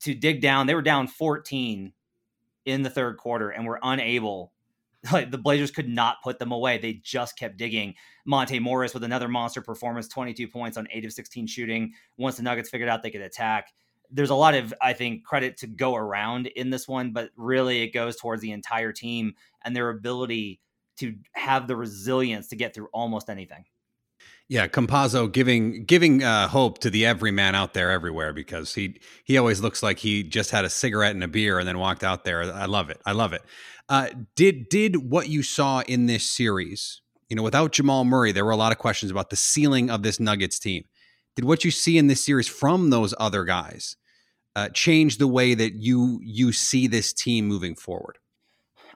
to 0.00 0.14
dig 0.14 0.40
down, 0.40 0.66
they 0.66 0.74
were 0.74 0.82
down 0.82 1.06
14 1.06 1.92
in 2.64 2.82
the 2.82 2.90
third 2.90 3.16
quarter 3.16 3.50
and 3.50 3.66
were 3.66 3.80
unable 3.82 4.52
like 5.12 5.30
the 5.30 5.38
Blazers 5.38 5.70
could 5.70 5.88
not 5.88 6.22
put 6.22 6.38
them 6.38 6.52
away. 6.52 6.78
They 6.78 6.94
just 6.94 7.38
kept 7.38 7.56
digging. 7.56 7.94
Monte 8.26 8.58
Morris 8.58 8.92
with 8.92 9.04
another 9.04 9.28
monster 9.28 9.62
performance, 9.62 10.08
22 10.08 10.48
points 10.48 10.76
on 10.76 10.86
8 10.90 11.06
of 11.06 11.12
16 11.12 11.46
shooting. 11.46 11.92
Once 12.18 12.36
the 12.36 12.42
Nuggets 12.42 12.68
figured 12.68 12.88
out 12.88 13.02
they 13.02 13.10
could 13.10 13.22
attack, 13.22 13.72
there's 14.10 14.30
a 14.30 14.34
lot 14.34 14.54
of 14.54 14.74
I 14.82 14.92
think 14.92 15.24
credit 15.24 15.56
to 15.58 15.66
go 15.66 15.94
around 15.94 16.48
in 16.48 16.70
this 16.70 16.86
one, 16.86 17.12
but 17.12 17.30
really 17.36 17.82
it 17.82 17.94
goes 17.94 18.16
towards 18.16 18.42
the 18.42 18.52
entire 18.52 18.92
team 18.92 19.34
and 19.64 19.74
their 19.74 19.88
ability 19.88 20.60
to 20.98 21.14
have 21.32 21.66
the 21.66 21.76
resilience 21.76 22.48
to 22.48 22.56
get 22.56 22.74
through 22.74 22.88
almost 22.92 23.30
anything. 23.30 23.64
Yeah, 24.48 24.66
Campazzo 24.66 25.30
giving 25.30 25.84
giving 25.84 26.24
uh, 26.24 26.48
hope 26.48 26.78
to 26.80 26.90
the 26.90 27.06
everyman 27.06 27.54
out 27.54 27.72
there 27.72 27.90
everywhere 27.90 28.32
because 28.32 28.74
he 28.74 29.00
he 29.24 29.38
always 29.38 29.60
looks 29.60 29.80
like 29.80 30.00
he 30.00 30.24
just 30.24 30.50
had 30.50 30.64
a 30.64 30.70
cigarette 30.70 31.14
and 31.14 31.22
a 31.22 31.28
beer 31.28 31.60
and 31.60 31.68
then 31.68 31.78
walked 31.78 32.02
out 32.02 32.24
there. 32.24 32.42
I 32.42 32.66
love 32.66 32.90
it. 32.90 33.00
I 33.06 33.12
love 33.12 33.32
it. 33.32 33.42
Uh, 33.88 34.08
did 34.34 34.68
did 34.68 35.10
what 35.10 35.28
you 35.28 35.42
saw 35.42 35.82
in 35.86 36.06
this 36.06 36.28
series? 36.28 37.00
You 37.28 37.36
know, 37.36 37.44
without 37.44 37.70
Jamal 37.70 38.04
Murray, 38.04 38.32
there 38.32 38.44
were 38.44 38.50
a 38.50 38.56
lot 38.56 38.72
of 38.72 38.78
questions 38.78 39.12
about 39.12 39.30
the 39.30 39.36
ceiling 39.36 39.88
of 39.88 40.02
this 40.02 40.18
Nuggets 40.18 40.58
team. 40.58 40.84
Did 41.36 41.44
what 41.44 41.64
you 41.64 41.70
see 41.70 41.96
in 41.96 42.08
this 42.08 42.24
series 42.24 42.48
from 42.48 42.90
those 42.90 43.14
other 43.18 43.44
guys 43.44 43.96
uh, 44.56 44.68
change 44.70 45.18
the 45.18 45.28
way 45.28 45.54
that 45.54 45.74
you 45.74 46.18
you 46.24 46.50
see 46.50 46.88
this 46.88 47.12
team 47.12 47.46
moving 47.46 47.76
forward? 47.76 48.18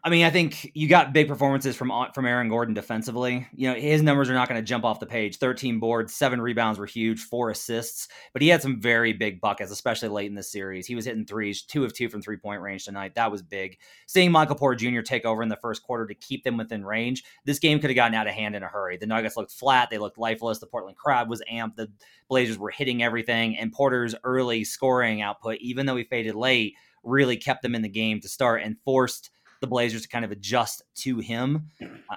I 0.07 0.11
mean, 0.11 0.27
I 0.27 0.31
think 0.31 0.71
you 0.75 0.87
got 0.87 1.15
big 1.15 1.29
performances 1.29 1.77
from 1.77 1.91
uh, 1.91 2.13
from 2.13 2.27
Aaron 2.27 2.51
Gordon 2.51 2.75
defensively. 2.75 3.49
You 3.55 3.71
know, 3.71 3.75
his 3.75 4.03
numbers 4.03 4.29
are 4.29 4.35
not 4.35 4.51
going 4.51 4.61
to 4.61 4.65
jump 4.65 4.85
off 4.85 5.01
the 5.01 5.07
page. 5.07 5.39
13 5.39 5.81
boards, 5.81 6.15
seven 6.15 6.43
rebounds 6.43 6.79
were 6.79 6.85
huge, 6.85 7.23
four 7.23 7.49
assists, 7.49 8.09
but 8.35 8.43
he 8.43 8.49
had 8.49 8.61
some 8.61 8.79
very 8.79 9.15
big 9.15 9.41
buckets, 9.41 9.71
especially 9.71 10.11
late 10.11 10.27
in 10.27 10.35
the 10.35 10.43
series. 10.43 10.87
He 10.87 10.95
was 10.95 11.07
hitting 11.07 11.25
threes, 11.25 11.63
two 11.63 11.85
of 11.85 11.95
two 11.95 12.11
from 12.11 12.21
three 12.21 12.37
point 12.37 12.61
range 12.61 12.85
tonight. 12.85 13.15
That 13.15 13.33
was 13.33 13.41
big. 13.41 13.79
Seeing 14.07 14.31
Michael 14.31 14.57
Porter 14.57 14.77
Jr. 14.77 15.01
take 15.01 15.25
over 15.25 15.43
in 15.43 15.49
the 15.49 15.57
first 15.57 15.83
quarter 15.83 16.07
to 16.07 16.15
keep 16.15 16.45
them 16.45 16.59
within 16.59 16.85
range, 16.85 17.25
this 17.47 17.59
game 17.59 17.81
could 17.81 17.89
have 17.89 17.97
gotten 17.97 18.15
out 18.15 18.27
of 18.27 18.35
hand 18.35 18.55
in 18.55 18.63
a 18.63 18.69
hurry. 18.69 18.99
The 18.99 19.07
Nuggets 19.07 19.39
looked 19.39 19.53
flat, 19.53 19.89
they 19.89 19.97
looked 19.97 20.19
lifeless. 20.19 20.59
The 20.59 20.67
Portland 20.67 20.99
crowd 20.99 21.31
was 21.31 21.43
amped. 21.51 21.77
The 21.77 21.91
Blazers 22.29 22.59
were 22.59 22.71
hitting 22.71 23.03
everything, 23.03 23.57
and 23.57 23.73
Porter's 23.73 24.15
early 24.23 24.65
scoring 24.65 25.23
output, 25.23 25.57
even 25.61 25.87
though 25.87 25.97
he 25.97 26.05
faded 26.05 26.35
late, 26.35 26.75
really 27.03 27.39
kept 27.39 27.63
them 27.63 27.75
in 27.75 27.81
the 27.81 27.89
game 27.89 28.21
to 28.21 28.29
start 28.29 28.63
and 28.63 28.77
forced 28.85 29.31
the 29.65 29.69
Blazers 29.71 30.03
to 30.03 30.09
kind 30.09 30.25
of 30.25 30.31
adjust 30.31 30.83
to 30.97 31.19
him. 31.19 31.71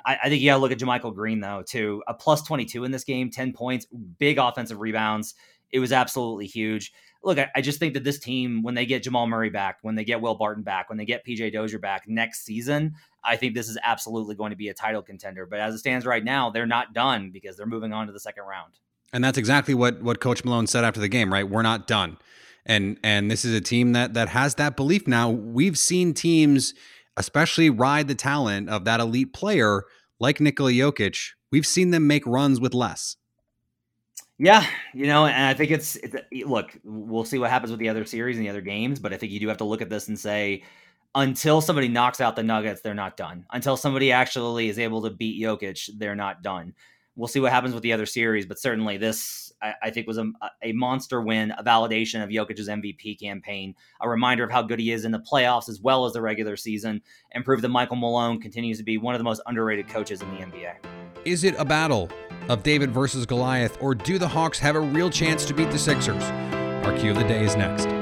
I, 0.06 0.18
I 0.24 0.30
think 0.30 0.42
you 0.42 0.50
got 0.50 0.56
to 0.56 0.62
look 0.62 0.72
at 0.72 0.80
JaMychal 0.80 1.16
Green 1.16 1.40
though 1.40 1.64
too. 1.66 2.04
A 2.08 2.14
plus 2.14 2.42
twenty 2.42 2.66
two 2.66 2.84
in 2.84 2.92
this 2.92 3.04
game, 3.04 3.30
ten 3.30 3.54
points, 3.54 3.86
big 4.20 4.38
offensive 4.38 4.80
rebounds. 4.80 5.36
It 5.72 5.80
was 5.80 5.92
absolutely 5.92 6.48
huge. 6.48 6.94
Look, 7.24 7.40
I, 7.40 7.50
I, 7.56 7.62
just 7.62 7.80
think 7.80 7.94
that 7.96 8.04
this 8.04 8.20
team, 8.20 8.64
when 8.64 8.76
they 8.76 8.86
get 8.86 9.04
Jamal 9.04 9.28
Murray 9.28 9.50
back, 9.50 9.80
when 9.82 9.96
they 9.96 10.06
get 10.06 10.22
Will 10.22 10.36
Barton 10.36 10.64
back, 10.64 10.88
when 10.88 10.98
they 10.98 11.04
get 11.04 11.26
PJ 11.26 11.52
Dozier 11.52 11.80
back 11.80 12.08
next 12.08 12.46
season, 12.46 12.94
I 13.24 13.36
think 13.36 13.54
this 13.54 13.68
is 13.68 13.78
absolutely 13.84 14.36
going 14.36 14.52
to 14.52 14.56
be 14.56 14.70
a 14.70 14.74
title 14.74 15.02
contender. 15.02 15.46
But 15.46 15.60
as 15.60 15.74
it 15.74 15.80
stands 15.80 16.06
right 16.06 16.24
now, 16.24 16.52
they're 16.52 16.68
not 16.68 16.94
done 16.94 17.32
because 17.32 17.58
they're 17.58 17.66
moving 17.66 17.92
on 17.92 18.08
to 18.08 18.14
the 18.14 18.20
second 18.20 18.44
round. 18.44 18.74
And 19.12 19.24
that's 19.24 19.38
exactly 19.38 19.74
what 19.74 20.02
what 20.02 20.20
Coach 20.20 20.46
Malone 20.46 20.68
said 20.68 20.84
after 20.84 21.00
the 21.00 21.10
game, 21.10 21.34
right? 21.34 21.48
We're 21.48 21.64
not 21.64 21.88
done. 21.88 22.18
And 22.66 23.00
and 23.04 23.32
this 23.32 23.46
is 23.46 23.54
a 23.54 23.62
team 23.62 23.94
that 23.94 24.14
that 24.14 24.30
has 24.30 24.56
that 24.56 24.76
belief 24.76 25.08
now. 25.08 25.30
We've 25.30 25.78
seen 25.78 26.14
teams 26.14 26.74
especially 27.18 27.70
ride 27.70 28.08
the 28.08 28.16
talent 28.16 28.70
of 28.70 28.86
that 28.86 29.00
elite 29.00 29.34
player 29.34 29.84
like 30.20 30.40
Nikola 30.40 30.72
Jokic, 30.72 31.32
we've 31.52 31.66
seen 31.66 31.92
them 31.92 32.08
make 32.08 32.26
runs 32.26 32.60
with 32.60 32.74
less. 32.74 33.18
Yeah, 34.40 34.66
you 34.94 35.08
know, 35.08 35.26
and 35.26 35.46
I 35.46 35.56
think 35.56 35.72
it's, 35.72 35.96
it's 35.98 36.16
eh, 36.16 36.44
look, 36.46 36.78
we'll 36.84 37.26
see 37.26 37.40
what 37.40 37.50
happens 37.50 37.72
with 37.72 37.80
the 37.80 37.90
other 37.90 38.06
series 38.06 38.38
and 38.38 38.46
the 38.46 38.50
other 38.50 38.62
games, 38.62 39.00
but 39.00 39.12
I 39.12 39.18
think 39.18 39.32
you 39.32 39.40
do 39.40 39.48
have 39.48 39.58
to 39.58 39.64
look 39.64 39.82
at 39.82 39.90
this 39.90 40.08
and 40.08 40.18
say 40.18 40.64
until 41.16 41.60
somebody 41.60 41.88
knocks 41.88 42.22
out 42.22 42.36
the 42.36 42.44
Nuggets, 42.44 42.82
they're 42.82 42.94
not 42.94 43.18
done. 43.18 43.46
Until 43.52 43.76
somebody 43.76 44.12
actually 44.12 44.70
is 44.70 44.78
able 44.78 45.02
to 45.02 45.10
beat 45.10 45.42
Jokic, 45.42 45.90
they're 45.98 46.16
not 46.16 46.44
done. 46.44 46.74
We'll 47.16 47.28
see 47.28 47.40
what 47.40 47.52
happens 47.52 47.74
with 47.74 47.82
the 47.82 47.94
other 47.94 48.06
series, 48.06 48.46
but 48.46 48.60
certainly 48.60 48.98
this 48.98 49.47
I, 49.62 49.74
I 49.84 49.90
think 49.90 50.08
was 50.08 50.18
a, 50.18 50.32
a 50.62 50.72
monster 50.74 51.22
win, 51.22 51.52
a 51.58 51.64
validation 51.64 52.24
of 52.24 52.30
Jokic's 52.30 52.68
MVP 52.68 53.20
campaign, 53.20 53.76
a 54.02 54.10
reminder 54.10 54.44
of 54.44 54.52
how 54.52 54.62
good 54.62 54.80
he 54.80 54.92
is 54.92 55.06
in 55.06 55.12
the 55.12 55.20
playoffs 55.20 55.70
as 55.70 55.82
well 55.82 56.06
as 56.06 56.14
the 56.14 56.22
regular 56.22 56.56
season, 56.58 57.02
and 57.32 57.44
prove 57.44 57.62
that 57.62 57.70
Michael 57.70 57.96
Malone 57.96 58.40
continues 58.40 58.78
to 58.78 58.84
be 58.84 58.98
one 58.98 59.16
of 59.16 59.20
the 59.20 59.26
most 59.26 59.42
underrated 59.46 59.88
coaches 59.88 60.22
in 60.22 60.30
the 60.32 60.38
NBA. 60.38 60.76
Is 61.26 61.44
it 61.44 61.56
a 61.58 61.66
battle 61.66 62.10
of 62.50 62.64
David 62.64 62.92
versus 62.92 63.26
Goliath, 63.26 63.78
or 63.82 63.94
do 63.96 64.18
the 64.18 64.28
Hawks 64.28 64.60
have 64.60 64.76
a 64.76 64.80
real 64.80 65.10
chance 65.10 65.46
to 65.46 65.54
beat 65.54 65.72
the 65.72 65.80
Sixers? 65.80 66.24
Our 66.86 66.98
cue 66.98 67.12
of 67.12 67.18
the 67.18 67.24
day 67.24 67.44
is 67.44 67.56
next. 67.56 67.97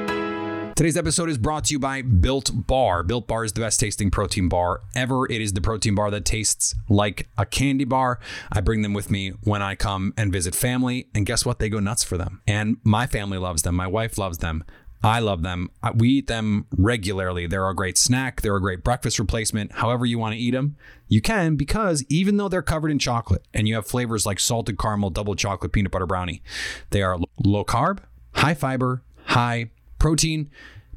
Today's 0.75 0.97
episode 0.97 1.29
is 1.29 1.37
brought 1.37 1.63
to 1.63 1.73
you 1.73 1.79
by 1.79 2.01
Built 2.01 2.51
Bar. 2.67 3.01
Built 3.03 3.27
Bar 3.27 3.45
is 3.45 3.53
the 3.53 3.61
best 3.61 3.79
tasting 3.79 4.11
protein 4.11 4.49
bar 4.49 4.81
ever. 4.93 5.25
It 5.31 5.39
is 5.39 5.53
the 5.53 5.61
protein 5.61 5.95
bar 5.95 6.11
that 6.11 6.25
tastes 6.25 6.75
like 6.89 7.29
a 7.37 7.45
candy 7.45 7.85
bar. 7.85 8.19
I 8.51 8.59
bring 8.59 8.81
them 8.81 8.93
with 8.93 9.09
me 9.09 9.29
when 9.45 9.61
I 9.61 9.75
come 9.75 10.13
and 10.17 10.33
visit 10.33 10.53
family, 10.53 11.07
and 11.15 11.25
guess 11.25 11.45
what? 11.45 11.59
They 11.59 11.69
go 11.69 11.79
nuts 11.79 12.03
for 12.03 12.17
them. 12.17 12.41
And 12.45 12.75
my 12.83 13.07
family 13.07 13.37
loves 13.37 13.61
them. 13.61 13.73
My 13.73 13.87
wife 13.87 14.17
loves 14.17 14.39
them. 14.39 14.65
I 15.01 15.19
love 15.19 15.43
them. 15.43 15.69
Uh, 15.81 15.93
we 15.95 16.09
eat 16.09 16.27
them 16.27 16.65
regularly. 16.75 17.47
They're 17.47 17.69
a 17.69 17.73
great 17.73 17.97
snack. 17.97 18.41
They're 18.41 18.57
a 18.57 18.61
great 18.61 18.83
breakfast 18.83 19.17
replacement. 19.17 19.71
However, 19.75 20.05
you 20.05 20.19
want 20.19 20.33
to 20.33 20.39
eat 20.41 20.51
them, 20.51 20.75
you 21.07 21.21
can 21.21 21.55
because 21.55 22.03
even 22.09 22.35
though 22.35 22.49
they're 22.49 22.61
covered 22.61 22.91
in 22.91 22.99
chocolate 22.99 23.47
and 23.53 23.65
you 23.65 23.75
have 23.75 23.87
flavors 23.87 24.25
like 24.25 24.41
salted 24.41 24.77
caramel, 24.77 25.11
double 25.11 25.35
chocolate, 25.35 25.71
peanut 25.71 25.93
butter 25.93 26.05
brownie, 26.05 26.43
they 26.89 27.01
are 27.01 27.17
low 27.45 27.63
carb, 27.63 27.99
high 28.33 28.53
fiber, 28.53 29.03
high 29.27 29.71
protein, 30.05 30.51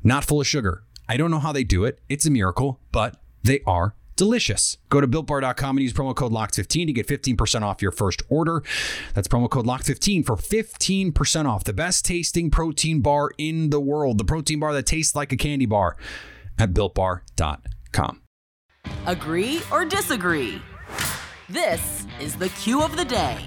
not 0.04 0.22
full 0.22 0.38
of 0.38 0.46
sugar. 0.46 0.82
I 1.08 1.16
don't 1.16 1.30
know 1.30 1.38
how 1.38 1.50
they 1.50 1.64
do 1.64 1.86
it. 1.86 1.98
It's 2.10 2.26
a 2.26 2.30
miracle, 2.30 2.78
but 2.92 3.16
they 3.42 3.60
are 3.66 3.94
delicious. 4.16 4.76
Go 4.90 5.00
to 5.00 5.08
builtbar.com 5.08 5.78
and 5.78 5.82
use 5.82 5.94
promo 5.94 6.14
code 6.14 6.30
LOCKED15 6.30 6.88
to 6.88 6.92
get 6.92 7.06
15% 7.06 7.62
off 7.62 7.80
your 7.80 7.90
first 7.90 8.20
order. 8.28 8.62
That's 9.14 9.26
promo 9.26 9.48
code 9.48 9.64
LOCKED15 9.64 10.26
for 10.26 10.36
15% 10.36 11.46
off. 11.46 11.64
The 11.64 11.72
best 11.72 12.04
tasting 12.04 12.50
protein 12.50 13.00
bar 13.00 13.30
in 13.38 13.70
the 13.70 13.80
world. 13.80 14.18
The 14.18 14.26
protein 14.26 14.60
bar 14.60 14.74
that 14.74 14.84
tastes 14.84 15.16
like 15.16 15.32
a 15.32 15.38
candy 15.38 15.64
bar 15.64 15.96
at 16.58 16.74
builtbar.com. 16.74 18.20
Agree 19.06 19.62
or 19.72 19.86
disagree? 19.86 20.60
This 21.48 22.06
is 22.20 22.36
the 22.36 22.50
cue 22.50 22.82
of 22.82 22.94
the 22.94 23.06
day. 23.06 23.38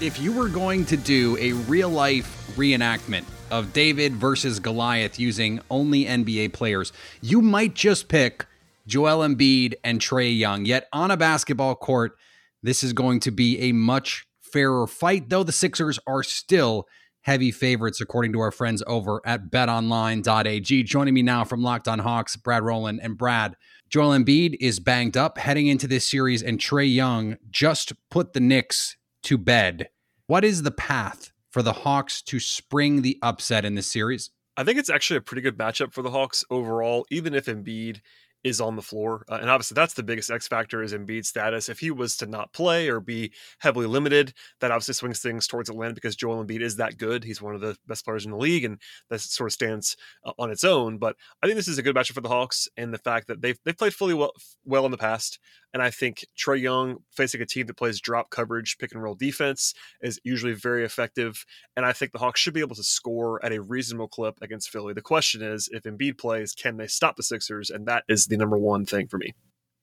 If 0.00 0.18
you 0.18 0.32
were 0.32 0.48
going 0.48 0.86
to 0.86 0.96
do 0.96 1.36
a 1.38 1.52
real 1.52 1.90
life 1.90 2.54
reenactment 2.56 3.24
of 3.54 3.72
David 3.72 4.14
versus 4.14 4.58
Goliath 4.58 5.20
using 5.20 5.60
only 5.70 6.06
NBA 6.06 6.52
players, 6.52 6.92
you 7.22 7.40
might 7.40 7.74
just 7.74 8.08
pick 8.08 8.46
Joel 8.88 9.26
Embiid 9.26 9.74
and 9.84 10.00
Trae 10.00 10.36
Young. 10.36 10.64
Yet 10.64 10.88
on 10.92 11.12
a 11.12 11.16
basketball 11.16 11.76
court, 11.76 12.16
this 12.64 12.82
is 12.82 12.92
going 12.92 13.20
to 13.20 13.30
be 13.30 13.60
a 13.60 13.70
much 13.70 14.26
fairer 14.40 14.88
fight, 14.88 15.28
though 15.28 15.44
the 15.44 15.52
Sixers 15.52 16.00
are 16.04 16.24
still 16.24 16.88
heavy 17.22 17.52
favorites, 17.52 18.00
according 18.00 18.32
to 18.32 18.40
our 18.40 18.50
friends 18.50 18.82
over 18.88 19.20
at 19.24 19.52
betonline.ag. 19.52 20.82
Joining 20.82 21.14
me 21.14 21.22
now 21.22 21.44
from 21.44 21.62
Locked 21.62 21.86
on 21.86 22.00
Hawks, 22.00 22.34
Brad 22.34 22.64
Rowland 22.64 22.98
and 23.04 23.16
Brad. 23.16 23.54
Joel 23.88 24.18
Embiid 24.18 24.56
is 24.60 24.80
banged 24.80 25.16
up 25.16 25.38
heading 25.38 25.68
into 25.68 25.86
this 25.86 26.10
series, 26.10 26.42
and 26.42 26.58
Trae 26.58 26.92
Young 26.92 27.36
just 27.50 27.92
put 28.10 28.32
the 28.32 28.40
Knicks 28.40 28.96
to 29.22 29.38
bed. 29.38 29.90
What 30.26 30.44
is 30.44 30.62
the 30.62 30.72
path 30.72 31.30
for 31.54 31.62
the 31.62 31.72
Hawks 31.72 32.20
to 32.22 32.40
spring 32.40 33.02
the 33.02 33.16
upset 33.22 33.64
in 33.64 33.76
this 33.76 33.86
series? 33.86 34.30
I 34.56 34.64
think 34.64 34.76
it's 34.76 34.90
actually 34.90 35.18
a 35.18 35.20
pretty 35.20 35.40
good 35.40 35.56
matchup 35.56 35.92
for 35.92 36.02
the 36.02 36.10
Hawks 36.10 36.44
overall, 36.50 37.06
even 37.12 37.32
if 37.32 37.46
Embiid 37.46 38.00
is 38.44 38.60
on 38.60 38.76
the 38.76 38.82
floor. 38.82 39.24
Uh, 39.28 39.38
and 39.40 39.50
obviously, 39.50 39.74
that's 39.74 39.94
the 39.94 40.02
biggest 40.02 40.30
X 40.30 40.46
factor 40.46 40.82
is 40.82 40.92
Embiid's 40.92 41.28
status. 41.28 41.68
If 41.68 41.80
he 41.80 41.90
was 41.90 42.16
to 42.18 42.26
not 42.26 42.52
play 42.52 42.88
or 42.88 43.00
be 43.00 43.32
heavily 43.58 43.86
limited, 43.86 44.34
that 44.60 44.70
obviously 44.70 44.94
swings 44.94 45.20
things 45.20 45.46
towards 45.46 45.70
Atlanta 45.70 45.94
because 45.94 46.14
Joel 46.14 46.44
Embiid 46.44 46.60
is 46.60 46.76
that 46.76 46.98
good. 46.98 47.24
He's 47.24 47.42
one 47.42 47.54
of 47.54 47.60
the 47.60 47.76
best 47.86 48.04
players 48.04 48.24
in 48.24 48.30
the 48.30 48.36
league, 48.36 48.64
and 48.64 48.78
that 49.10 49.20
sort 49.20 49.48
of 49.48 49.54
stands 49.54 49.96
uh, 50.24 50.32
on 50.38 50.50
its 50.50 50.62
own. 50.62 50.98
But 50.98 51.16
I 51.42 51.46
think 51.46 51.56
this 51.56 51.68
is 51.68 51.78
a 51.78 51.82
good 51.82 51.96
matchup 51.96 52.12
for 52.12 52.20
the 52.20 52.28
Hawks, 52.28 52.68
and 52.76 52.92
the 52.92 52.98
fact 52.98 53.26
that 53.28 53.40
they've 53.40 53.58
they've 53.64 53.76
played 53.76 53.94
fully 53.94 54.14
well 54.14 54.32
well 54.64 54.84
in 54.84 54.90
the 54.90 54.98
past. 54.98 55.38
And 55.74 55.82
I 55.82 55.90
think 55.90 56.24
Trae 56.38 56.60
Young 56.60 56.98
facing 57.10 57.42
a 57.42 57.46
team 57.46 57.66
that 57.66 57.76
plays 57.76 58.00
drop 58.00 58.30
coverage, 58.30 58.78
pick 58.78 58.92
and 58.92 59.02
roll 59.02 59.16
defense 59.16 59.74
is 60.00 60.20
usually 60.22 60.52
very 60.52 60.84
effective. 60.84 61.44
And 61.76 61.84
I 61.84 61.92
think 61.92 62.12
the 62.12 62.20
Hawks 62.20 62.38
should 62.38 62.54
be 62.54 62.60
able 62.60 62.76
to 62.76 62.84
score 62.84 63.44
at 63.44 63.52
a 63.52 63.60
reasonable 63.60 64.06
clip 64.06 64.38
against 64.40 64.70
Philly. 64.70 64.94
The 64.94 65.02
question 65.02 65.42
is, 65.42 65.68
if 65.72 65.82
Embiid 65.82 66.16
plays, 66.16 66.54
can 66.54 66.76
they 66.76 66.86
stop 66.86 67.16
the 67.16 67.24
Sixers? 67.24 67.70
And 67.70 67.86
that 67.86 68.04
is 68.08 68.26
the 68.26 68.33
number 68.36 68.58
one 68.58 68.86
thing 68.86 69.06
for 69.08 69.18
me. 69.18 69.34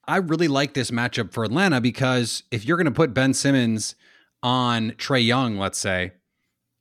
I 0.08 0.17
really 0.17 0.48
like 0.48 0.74
this 0.74 0.91
matchup 0.91 1.31
for 1.31 1.43
Atlanta 1.43 1.79
because 1.79 2.43
if 2.51 2.65
you're 2.65 2.77
going 2.77 2.86
to 2.86 2.91
put 2.91 3.13
Ben 3.13 3.34
Simmons 3.34 3.96
on 4.41 4.91
Trae 4.91 5.25
Young, 5.25 5.58
let's 5.58 5.77
say, 5.77 6.13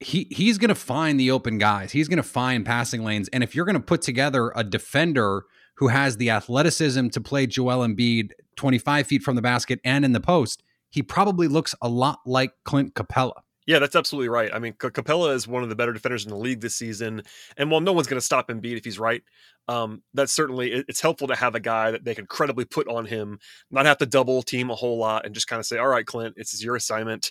he 0.01 0.27
he's 0.31 0.57
going 0.57 0.71
to 0.71 0.75
find 0.75 1.21
the 1.21 1.31
open 1.31 1.59
guys. 1.59 1.93
He's 1.93 2.09
going 2.09 2.17
to 2.17 2.23
find 2.23 2.65
passing 2.65 3.05
lanes. 3.05 3.29
And 3.29 3.45
if 3.45 3.55
you're 3.55 3.67
going 3.67 3.75
to 3.75 3.81
put 3.81 4.01
together 4.01 4.51
a 4.57 4.65
defender 4.65 5.45
who 5.77 5.89
has 5.89 6.17
the 6.17 6.31
athleticism 6.31 7.09
to 7.09 7.21
play 7.21 7.47
Joel 7.47 7.87
Embiid 7.87 8.31
25 8.57 9.07
feet 9.07 9.23
from 9.23 9.37
the 9.37 9.43
basket 9.43 9.79
and 9.85 10.05
in 10.05 10.13
the 10.13 10.21
post, 10.21 10.63
he 10.91 11.03
probably 11.03 11.49
looks 11.49 11.75
a 11.83 11.89
lot 11.89 12.21
like 12.27 12.53
Clint 12.65 12.95
Capela. 12.95 13.43
Yeah, 13.67 13.79
that's 13.79 13.95
absolutely 13.95 14.29
right. 14.29 14.51
I 14.53 14.59
mean, 14.59 14.75
C- 14.81 14.89
Capela 14.89 15.35
is 15.35 15.47
one 15.47 15.63
of 15.63 15.69
the 15.69 15.77
better 15.77 15.93
defenders 15.93 16.25
in 16.25 16.31
the 16.31 16.37
league 16.37 16.61
this 16.61 16.77
season, 16.77 17.23
and 17.57 17.71
while 17.71 17.81
no 17.81 17.93
one's 17.93 18.07
going 18.07 18.19
to 18.19 18.25
stop 18.25 18.49
Embiid 18.49 18.77
if 18.79 18.85
he's 18.85 18.99
right, 18.99 19.23
um, 19.69 20.03
that's 20.15 20.33
certainly 20.33 20.73
it's 20.89 21.01
helpful 21.01 21.29
to 21.29 21.37
have 21.37 21.55
a 21.55 21.61
guy 21.61 21.91
that 21.91 22.05
they 22.05 22.15
can 22.15 22.27
credibly 22.27 22.65
put 22.65 22.89
on 22.89 23.05
him, 23.07 23.39
not 23.71 23.87
have 23.87 23.99
to 23.99 24.07
double 24.07 24.43
team 24.43 24.71
a 24.71 24.75
whole 24.75 24.99
lot, 24.99 25.27
and 25.27 25.35
just 25.35 25.47
kind 25.47 25.61
of 25.61 25.67
say, 25.67 25.79
"All 25.79 25.87
right, 25.89 26.07
Clint, 26.07 26.35
this 26.37 26.55
is 26.55 26.65
your 26.65 26.77
assignment 26.77 27.31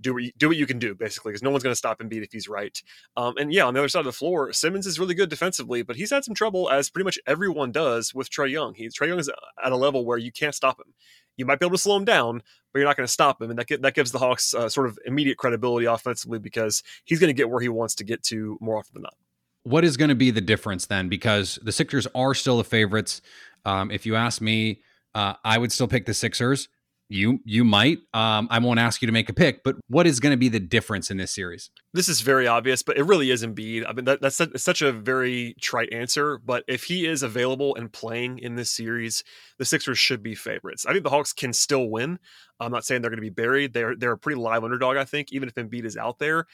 do 0.00 0.14
what 0.14 0.22
you, 0.22 0.32
do 0.36 0.48
what 0.48 0.56
you 0.56 0.66
can 0.66 0.78
do 0.78 0.94
basically 0.94 1.30
because 1.30 1.42
no 1.42 1.50
one's 1.50 1.62
going 1.62 1.72
to 1.72 1.76
stop 1.76 1.98
Embiid 2.00 2.22
if 2.22 2.32
he's 2.32 2.48
right. 2.48 2.82
Um, 3.16 3.34
and 3.38 3.52
yeah, 3.52 3.64
on 3.64 3.74
the 3.74 3.80
other 3.80 3.88
side 3.88 4.00
of 4.00 4.06
the 4.06 4.12
floor, 4.12 4.52
Simmons 4.52 4.86
is 4.86 4.98
really 4.98 5.14
good 5.14 5.28
defensively, 5.28 5.82
but 5.82 5.96
he's 5.96 6.10
had 6.10 6.24
some 6.24 6.34
trouble 6.34 6.70
as 6.70 6.90
pretty 6.90 7.04
much 7.04 7.18
everyone 7.26 7.72
does 7.72 8.14
with 8.14 8.30
Trae 8.30 8.50
Young. 8.50 8.74
He 8.74 8.88
Trae 8.88 9.08
Young 9.08 9.18
is 9.18 9.30
at 9.62 9.72
a 9.72 9.76
level 9.76 10.04
where 10.04 10.18
you 10.18 10.32
can't 10.32 10.54
stop 10.54 10.78
him. 10.78 10.94
You 11.36 11.46
might 11.46 11.60
be 11.60 11.66
able 11.66 11.76
to 11.76 11.82
slow 11.82 11.96
him 11.96 12.04
down, 12.04 12.42
but 12.72 12.80
you're 12.80 12.88
not 12.88 12.96
going 12.96 13.06
to 13.06 13.12
stop 13.12 13.40
him, 13.40 13.50
and 13.50 13.58
that 13.58 13.82
that 13.82 13.94
gives 13.94 14.10
the 14.10 14.18
Hawks 14.18 14.54
uh, 14.54 14.68
sort 14.68 14.88
of 14.88 14.98
immediate 15.06 15.38
credibility 15.38 15.86
offensively 15.86 16.38
because 16.38 16.82
he's 17.04 17.20
going 17.20 17.28
to 17.28 17.34
get 17.34 17.48
where 17.48 17.60
he 17.60 17.68
wants 17.68 17.94
to 17.96 18.04
get 18.04 18.22
to 18.24 18.58
more 18.60 18.76
often 18.76 18.94
than 18.94 19.02
not. 19.02 19.14
What 19.62 19.84
is 19.84 19.96
going 19.96 20.08
to 20.08 20.14
be 20.14 20.30
the 20.30 20.40
difference 20.40 20.86
then? 20.86 21.08
Because 21.08 21.58
the 21.62 21.72
Sixers 21.72 22.06
are 22.14 22.34
still 22.34 22.58
the 22.58 22.64
favorites. 22.64 23.22
Um, 23.64 23.90
if 23.90 24.06
you 24.06 24.16
ask 24.16 24.40
me, 24.40 24.80
uh, 25.14 25.34
I 25.44 25.58
would 25.58 25.72
still 25.72 25.88
pick 25.88 26.06
the 26.06 26.14
Sixers 26.14 26.68
you 27.08 27.40
you 27.44 27.64
might. 27.64 27.98
Um, 28.12 28.48
I 28.50 28.58
won't 28.58 28.78
ask 28.78 29.00
you 29.00 29.06
to 29.06 29.12
make 29.12 29.28
a 29.28 29.32
pick, 29.32 29.62
but 29.64 29.76
what 29.88 30.06
is 30.06 30.20
going 30.20 30.32
to 30.32 30.36
be 30.36 30.48
the 30.48 30.60
difference 30.60 31.10
in 31.10 31.16
this 31.16 31.32
series? 31.32 31.70
This 31.94 32.08
is 32.08 32.20
very 32.20 32.46
obvious, 32.46 32.82
but 32.82 32.98
it 32.98 33.04
really 33.04 33.30
is 33.30 33.44
Embiid. 33.44 33.84
I 33.88 33.92
mean, 33.92 34.04
that, 34.04 34.20
that's 34.20 34.40
such 34.62 34.82
a 34.82 34.92
very 34.92 35.54
trite 35.60 35.92
answer. 35.92 36.38
But 36.38 36.64
if 36.68 36.84
he 36.84 37.06
is 37.06 37.22
available 37.22 37.74
and 37.76 37.90
playing 37.90 38.38
in 38.38 38.56
this 38.56 38.70
series, 38.70 39.24
the 39.58 39.64
Sixers 39.64 39.98
should 39.98 40.22
be 40.22 40.34
favorites. 40.34 40.84
I 40.86 40.92
think 40.92 41.04
the 41.04 41.10
Hawks 41.10 41.32
can 41.32 41.52
still 41.52 41.88
win. 41.88 42.18
I'm 42.60 42.72
not 42.72 42.84
saying 42.84 43.02
they're 43.02 43.10
going 43.10 43.18
to 43.18 43.22
be 43.22 43.30
buried. 43.30 43.72
They're 43.72 43.96
they're 43.96 44.12
a 44.12 44.18
pretty 44.18 44.40
live 44.40 44.64
underdog. 44.64 44.96
I 44.96 45.04
think 45.04 45.32
even 45.32 45.48
if 45.48 45.54
Embiid 45.54 45.84
is 45.84 45.96
out 45.96 46.18
there, 46.18 46.46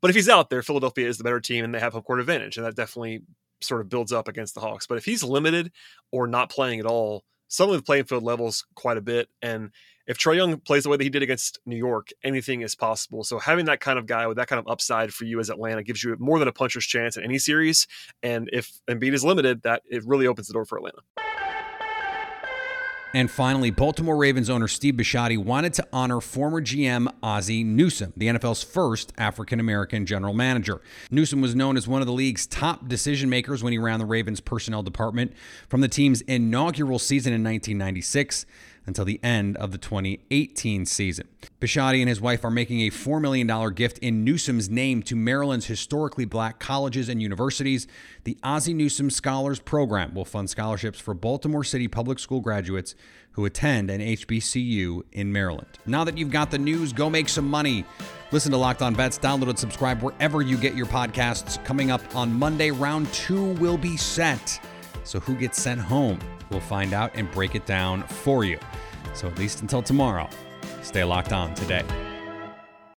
but 0.00 0.10
if 0.10 0.16
he's 0.16 0.28
out 0.28 0.50
there, 0.50 0.62
Philadelphia 0.62 1.08
is 1.08 1.18
the 1.18 1.24
better 1.24 1.40
team 1.40 1.64
and 1.64 1.74
they 1.74 1.80
have 1.80 1.92
home 1.92 2.02
court 2.02 2.20
advantage, 2.20 2.56
and 2.56 2.66
that 2.66 2.74
definitely 2.74 3.22
sort 3.60 3.80
of 3.80 3.88
builds 3.88 4.12
up 4.12 4.26
against 4.26 4.54
the 4.54 4.60
Hawks. 4.60 4.86
But 4.88 4.98
if 4.98 5.04
he's 5.04 5.22
limited 5.22 5.70
or 6.10 6.26
not 6.26 6.50
playing 6.50 6.80
at 6.80 6.86
all, 6.86 7.24
suddenly 7.46 7.78
the 7.78 7.84
playing 7.84 8.04
field 8.04 8.24
levels 8.24 8.66
quite 8.74 8.96
a 8.96 9.02
bit 9.02 9.28
and 9.40 9.70
if 10.06 10.18
Trae 10.18 10.36
Young 10.36 10.58
plays 10.58 10.82
the 10.82 10.88
way 10.88 10.96
that 10.96 11.04
he 11.04 11.10
did 11.10 11.22
against 11.22 11.60
New 11.64 11.76
York, 11.76 12.10
anything 12.24 12.62
is 12.62 12.74
possible. 12.74 13.22
So 13.24 13.38
having 13.38 13.66
that 13.66 13.80
kind 13.80 13.98
of 13.98 14.06
guy 14.06 14.26
with 14.26 14.36
that 14.36 14.48
kind 14.48 14.58
of 14.58 14.66
upside 14.68 15.14
for 15.14 15.24
you 15.24 15.38
as 15.38 15.48
Atlanta 15.48 15.82
gives 15.82 16.02
you 16.02 16.16
more 16.18 16.38
than 16.38 16.48
a 16.48 16.52
puncher's 16.52 16.86
chance 16.86 17.16
in 17.16 17.24
any 17.24 17.38
series. 17.38 17.86
And 18.22 18.50
if 18.52 18.80
Embiid 18.88 19.12
is 19.12 19.24
limited, 19.24 19.62
that 19.62 19.82
it 19.88 20.04
really 20.04 20.26
opens 20.26 20.48
the 20.48 20.52
door 20.52 20.64
for 20.64 20.78
Atlanta. 20.78 21.02
And 23.14 23.30
finally, 23.30 23.70
Baltimore 23.70 24.16
Ravens 24.16 24.48
owner 24.48 24.66
Steve 24.66 24.94
Bisciotti 24.94 25.36
wanted 25.36 25.74
to 25.74 25.86
honor 25.92 26.22
former 26.22 26.62
GM 26.62 27.12
Ozzie 27.22 27.62
Newsome, 27.62 28.14
the 28.16 28.28
NFL's 28.28 28.62
first 28.62 29.12
African 29.18 29.60
American 29.60 30.06
general 30.06 30.32
manager. 30.32 30.80
Newsome 31.10 31.42
was 31.42 31.54
known 31.54 31.76
as 31.76 31.86
one 31.86 32.00
of 32.00 32.06
the 32.06 32.12
league's 32.14 32.46
top 32.46 32.88
decision 32.88 33.28
makers 33.28 33.62
when 33.62 33.72
he 33.72 33.78
ran 33.78 33.98
the 33.98 34.06
Ravens 34.06 34.40
personnel 34.40 34.82
department 34.82 35.34
from 35.68 35.82
the 35.82 35.88
team's 35.88 36.22
inaugural 36.22 36.98
season 36.98 37.34
in 37.34 37.44
1996 37.44 38.46
until 38.86 39.04
the 39.04 39.20
end 39.22 39.56
of 39.56 39.72
the 39.72 39.78
2018 39.78 40.86
season. 40.86 41.28
Bisciotti 41.60 42.00
and 42.00 42.08
his 42.08 42.20
wife 42.20 42.44
are 42.44 42.50
making 42.50 42.80
a 42.80 42.90
$4 42.90 43.20
million 43.20 43.74
gift 43.74 43.98
in 43.98 44.24
Newsome's 44.24 44.68
name 44.68 45.02
to 45.04 45.16
Maryland's 45.16 45.66
historically 45.66 46.24
black 46.24 46.58
colleges 46.58 47.08
and 47.08 47.22
universities. 47.22 47.86
The 48.24 48.36
Ozzie 48.42 48.74
Newsome 48.74 49.10
Scholars 49.10 49.60
Program 49.60 50.14
will 50.14 50.24
fund 50.24 50.50
scholarships 50.50 50.98
for 50.98 51.14
Baltimore 51.14 51.64
City 51.64 51.88
public 51.88 52.18
school 52.18 52.40
graduates 52.40 52.94
who 53.32 53.44
attend 53.46 53.90
an 53.90 54.00
HBCU 54.00 55.02
in 55.12 55.32
Maryland. 55.32 55.78
Now 55.86 56.04
that 56.04 56.18
you've 56.18 56.30
got 56.30 56.50
the 56.50 56.58
news, 56.58 56.92
go 56.92 57.08
make 57.08 57.28
some 57.28 57.48
money. 57.48 57.84
Listen 58.30 58.50
to 58.52 58.58
Locked 58.58 58.82
On 58.82 58.94
Bets, 58.94 59.18
download 59.18 59.48
and 59.48 59.58
subscribe 59.58 60.02
wherever 60.02 60.42
you 60.42 60.56
get 60.56 60.74
your 60.74 60.86
podcasts. 60.86 61.62
Coming 61.64 61.90
up 61.90 62.02
on 62.14 62.32
Monday, 62.32 62.70
round 62.70 63.12
two 63.12 63.52
will 63.54 63.78
be 63.78 63.96
set. 63.96 64.60
So, 65.04 65.18
who 65.18 65.34
gets 65.34 65.60
sent 65.60 65.80
home? 65.80 66.18
We'll 66.50 66.60
find 66.60 66.92
out 66.92 67.12
and 67.14 67.30
break 67.32 67.54
it 67.54 67.66
down 67.66 68.02
for 68.04 68.44
you. 68.44 68.58
So, 69.14 69.28
at 69.28 69.38
least 69.38 69.62
until 69.62 69.82
tomorrow, 69.82 70.28
stay 70.82 71.04
locked 71.04 71.32
on 71.32 71.54
today. 71.54 71.84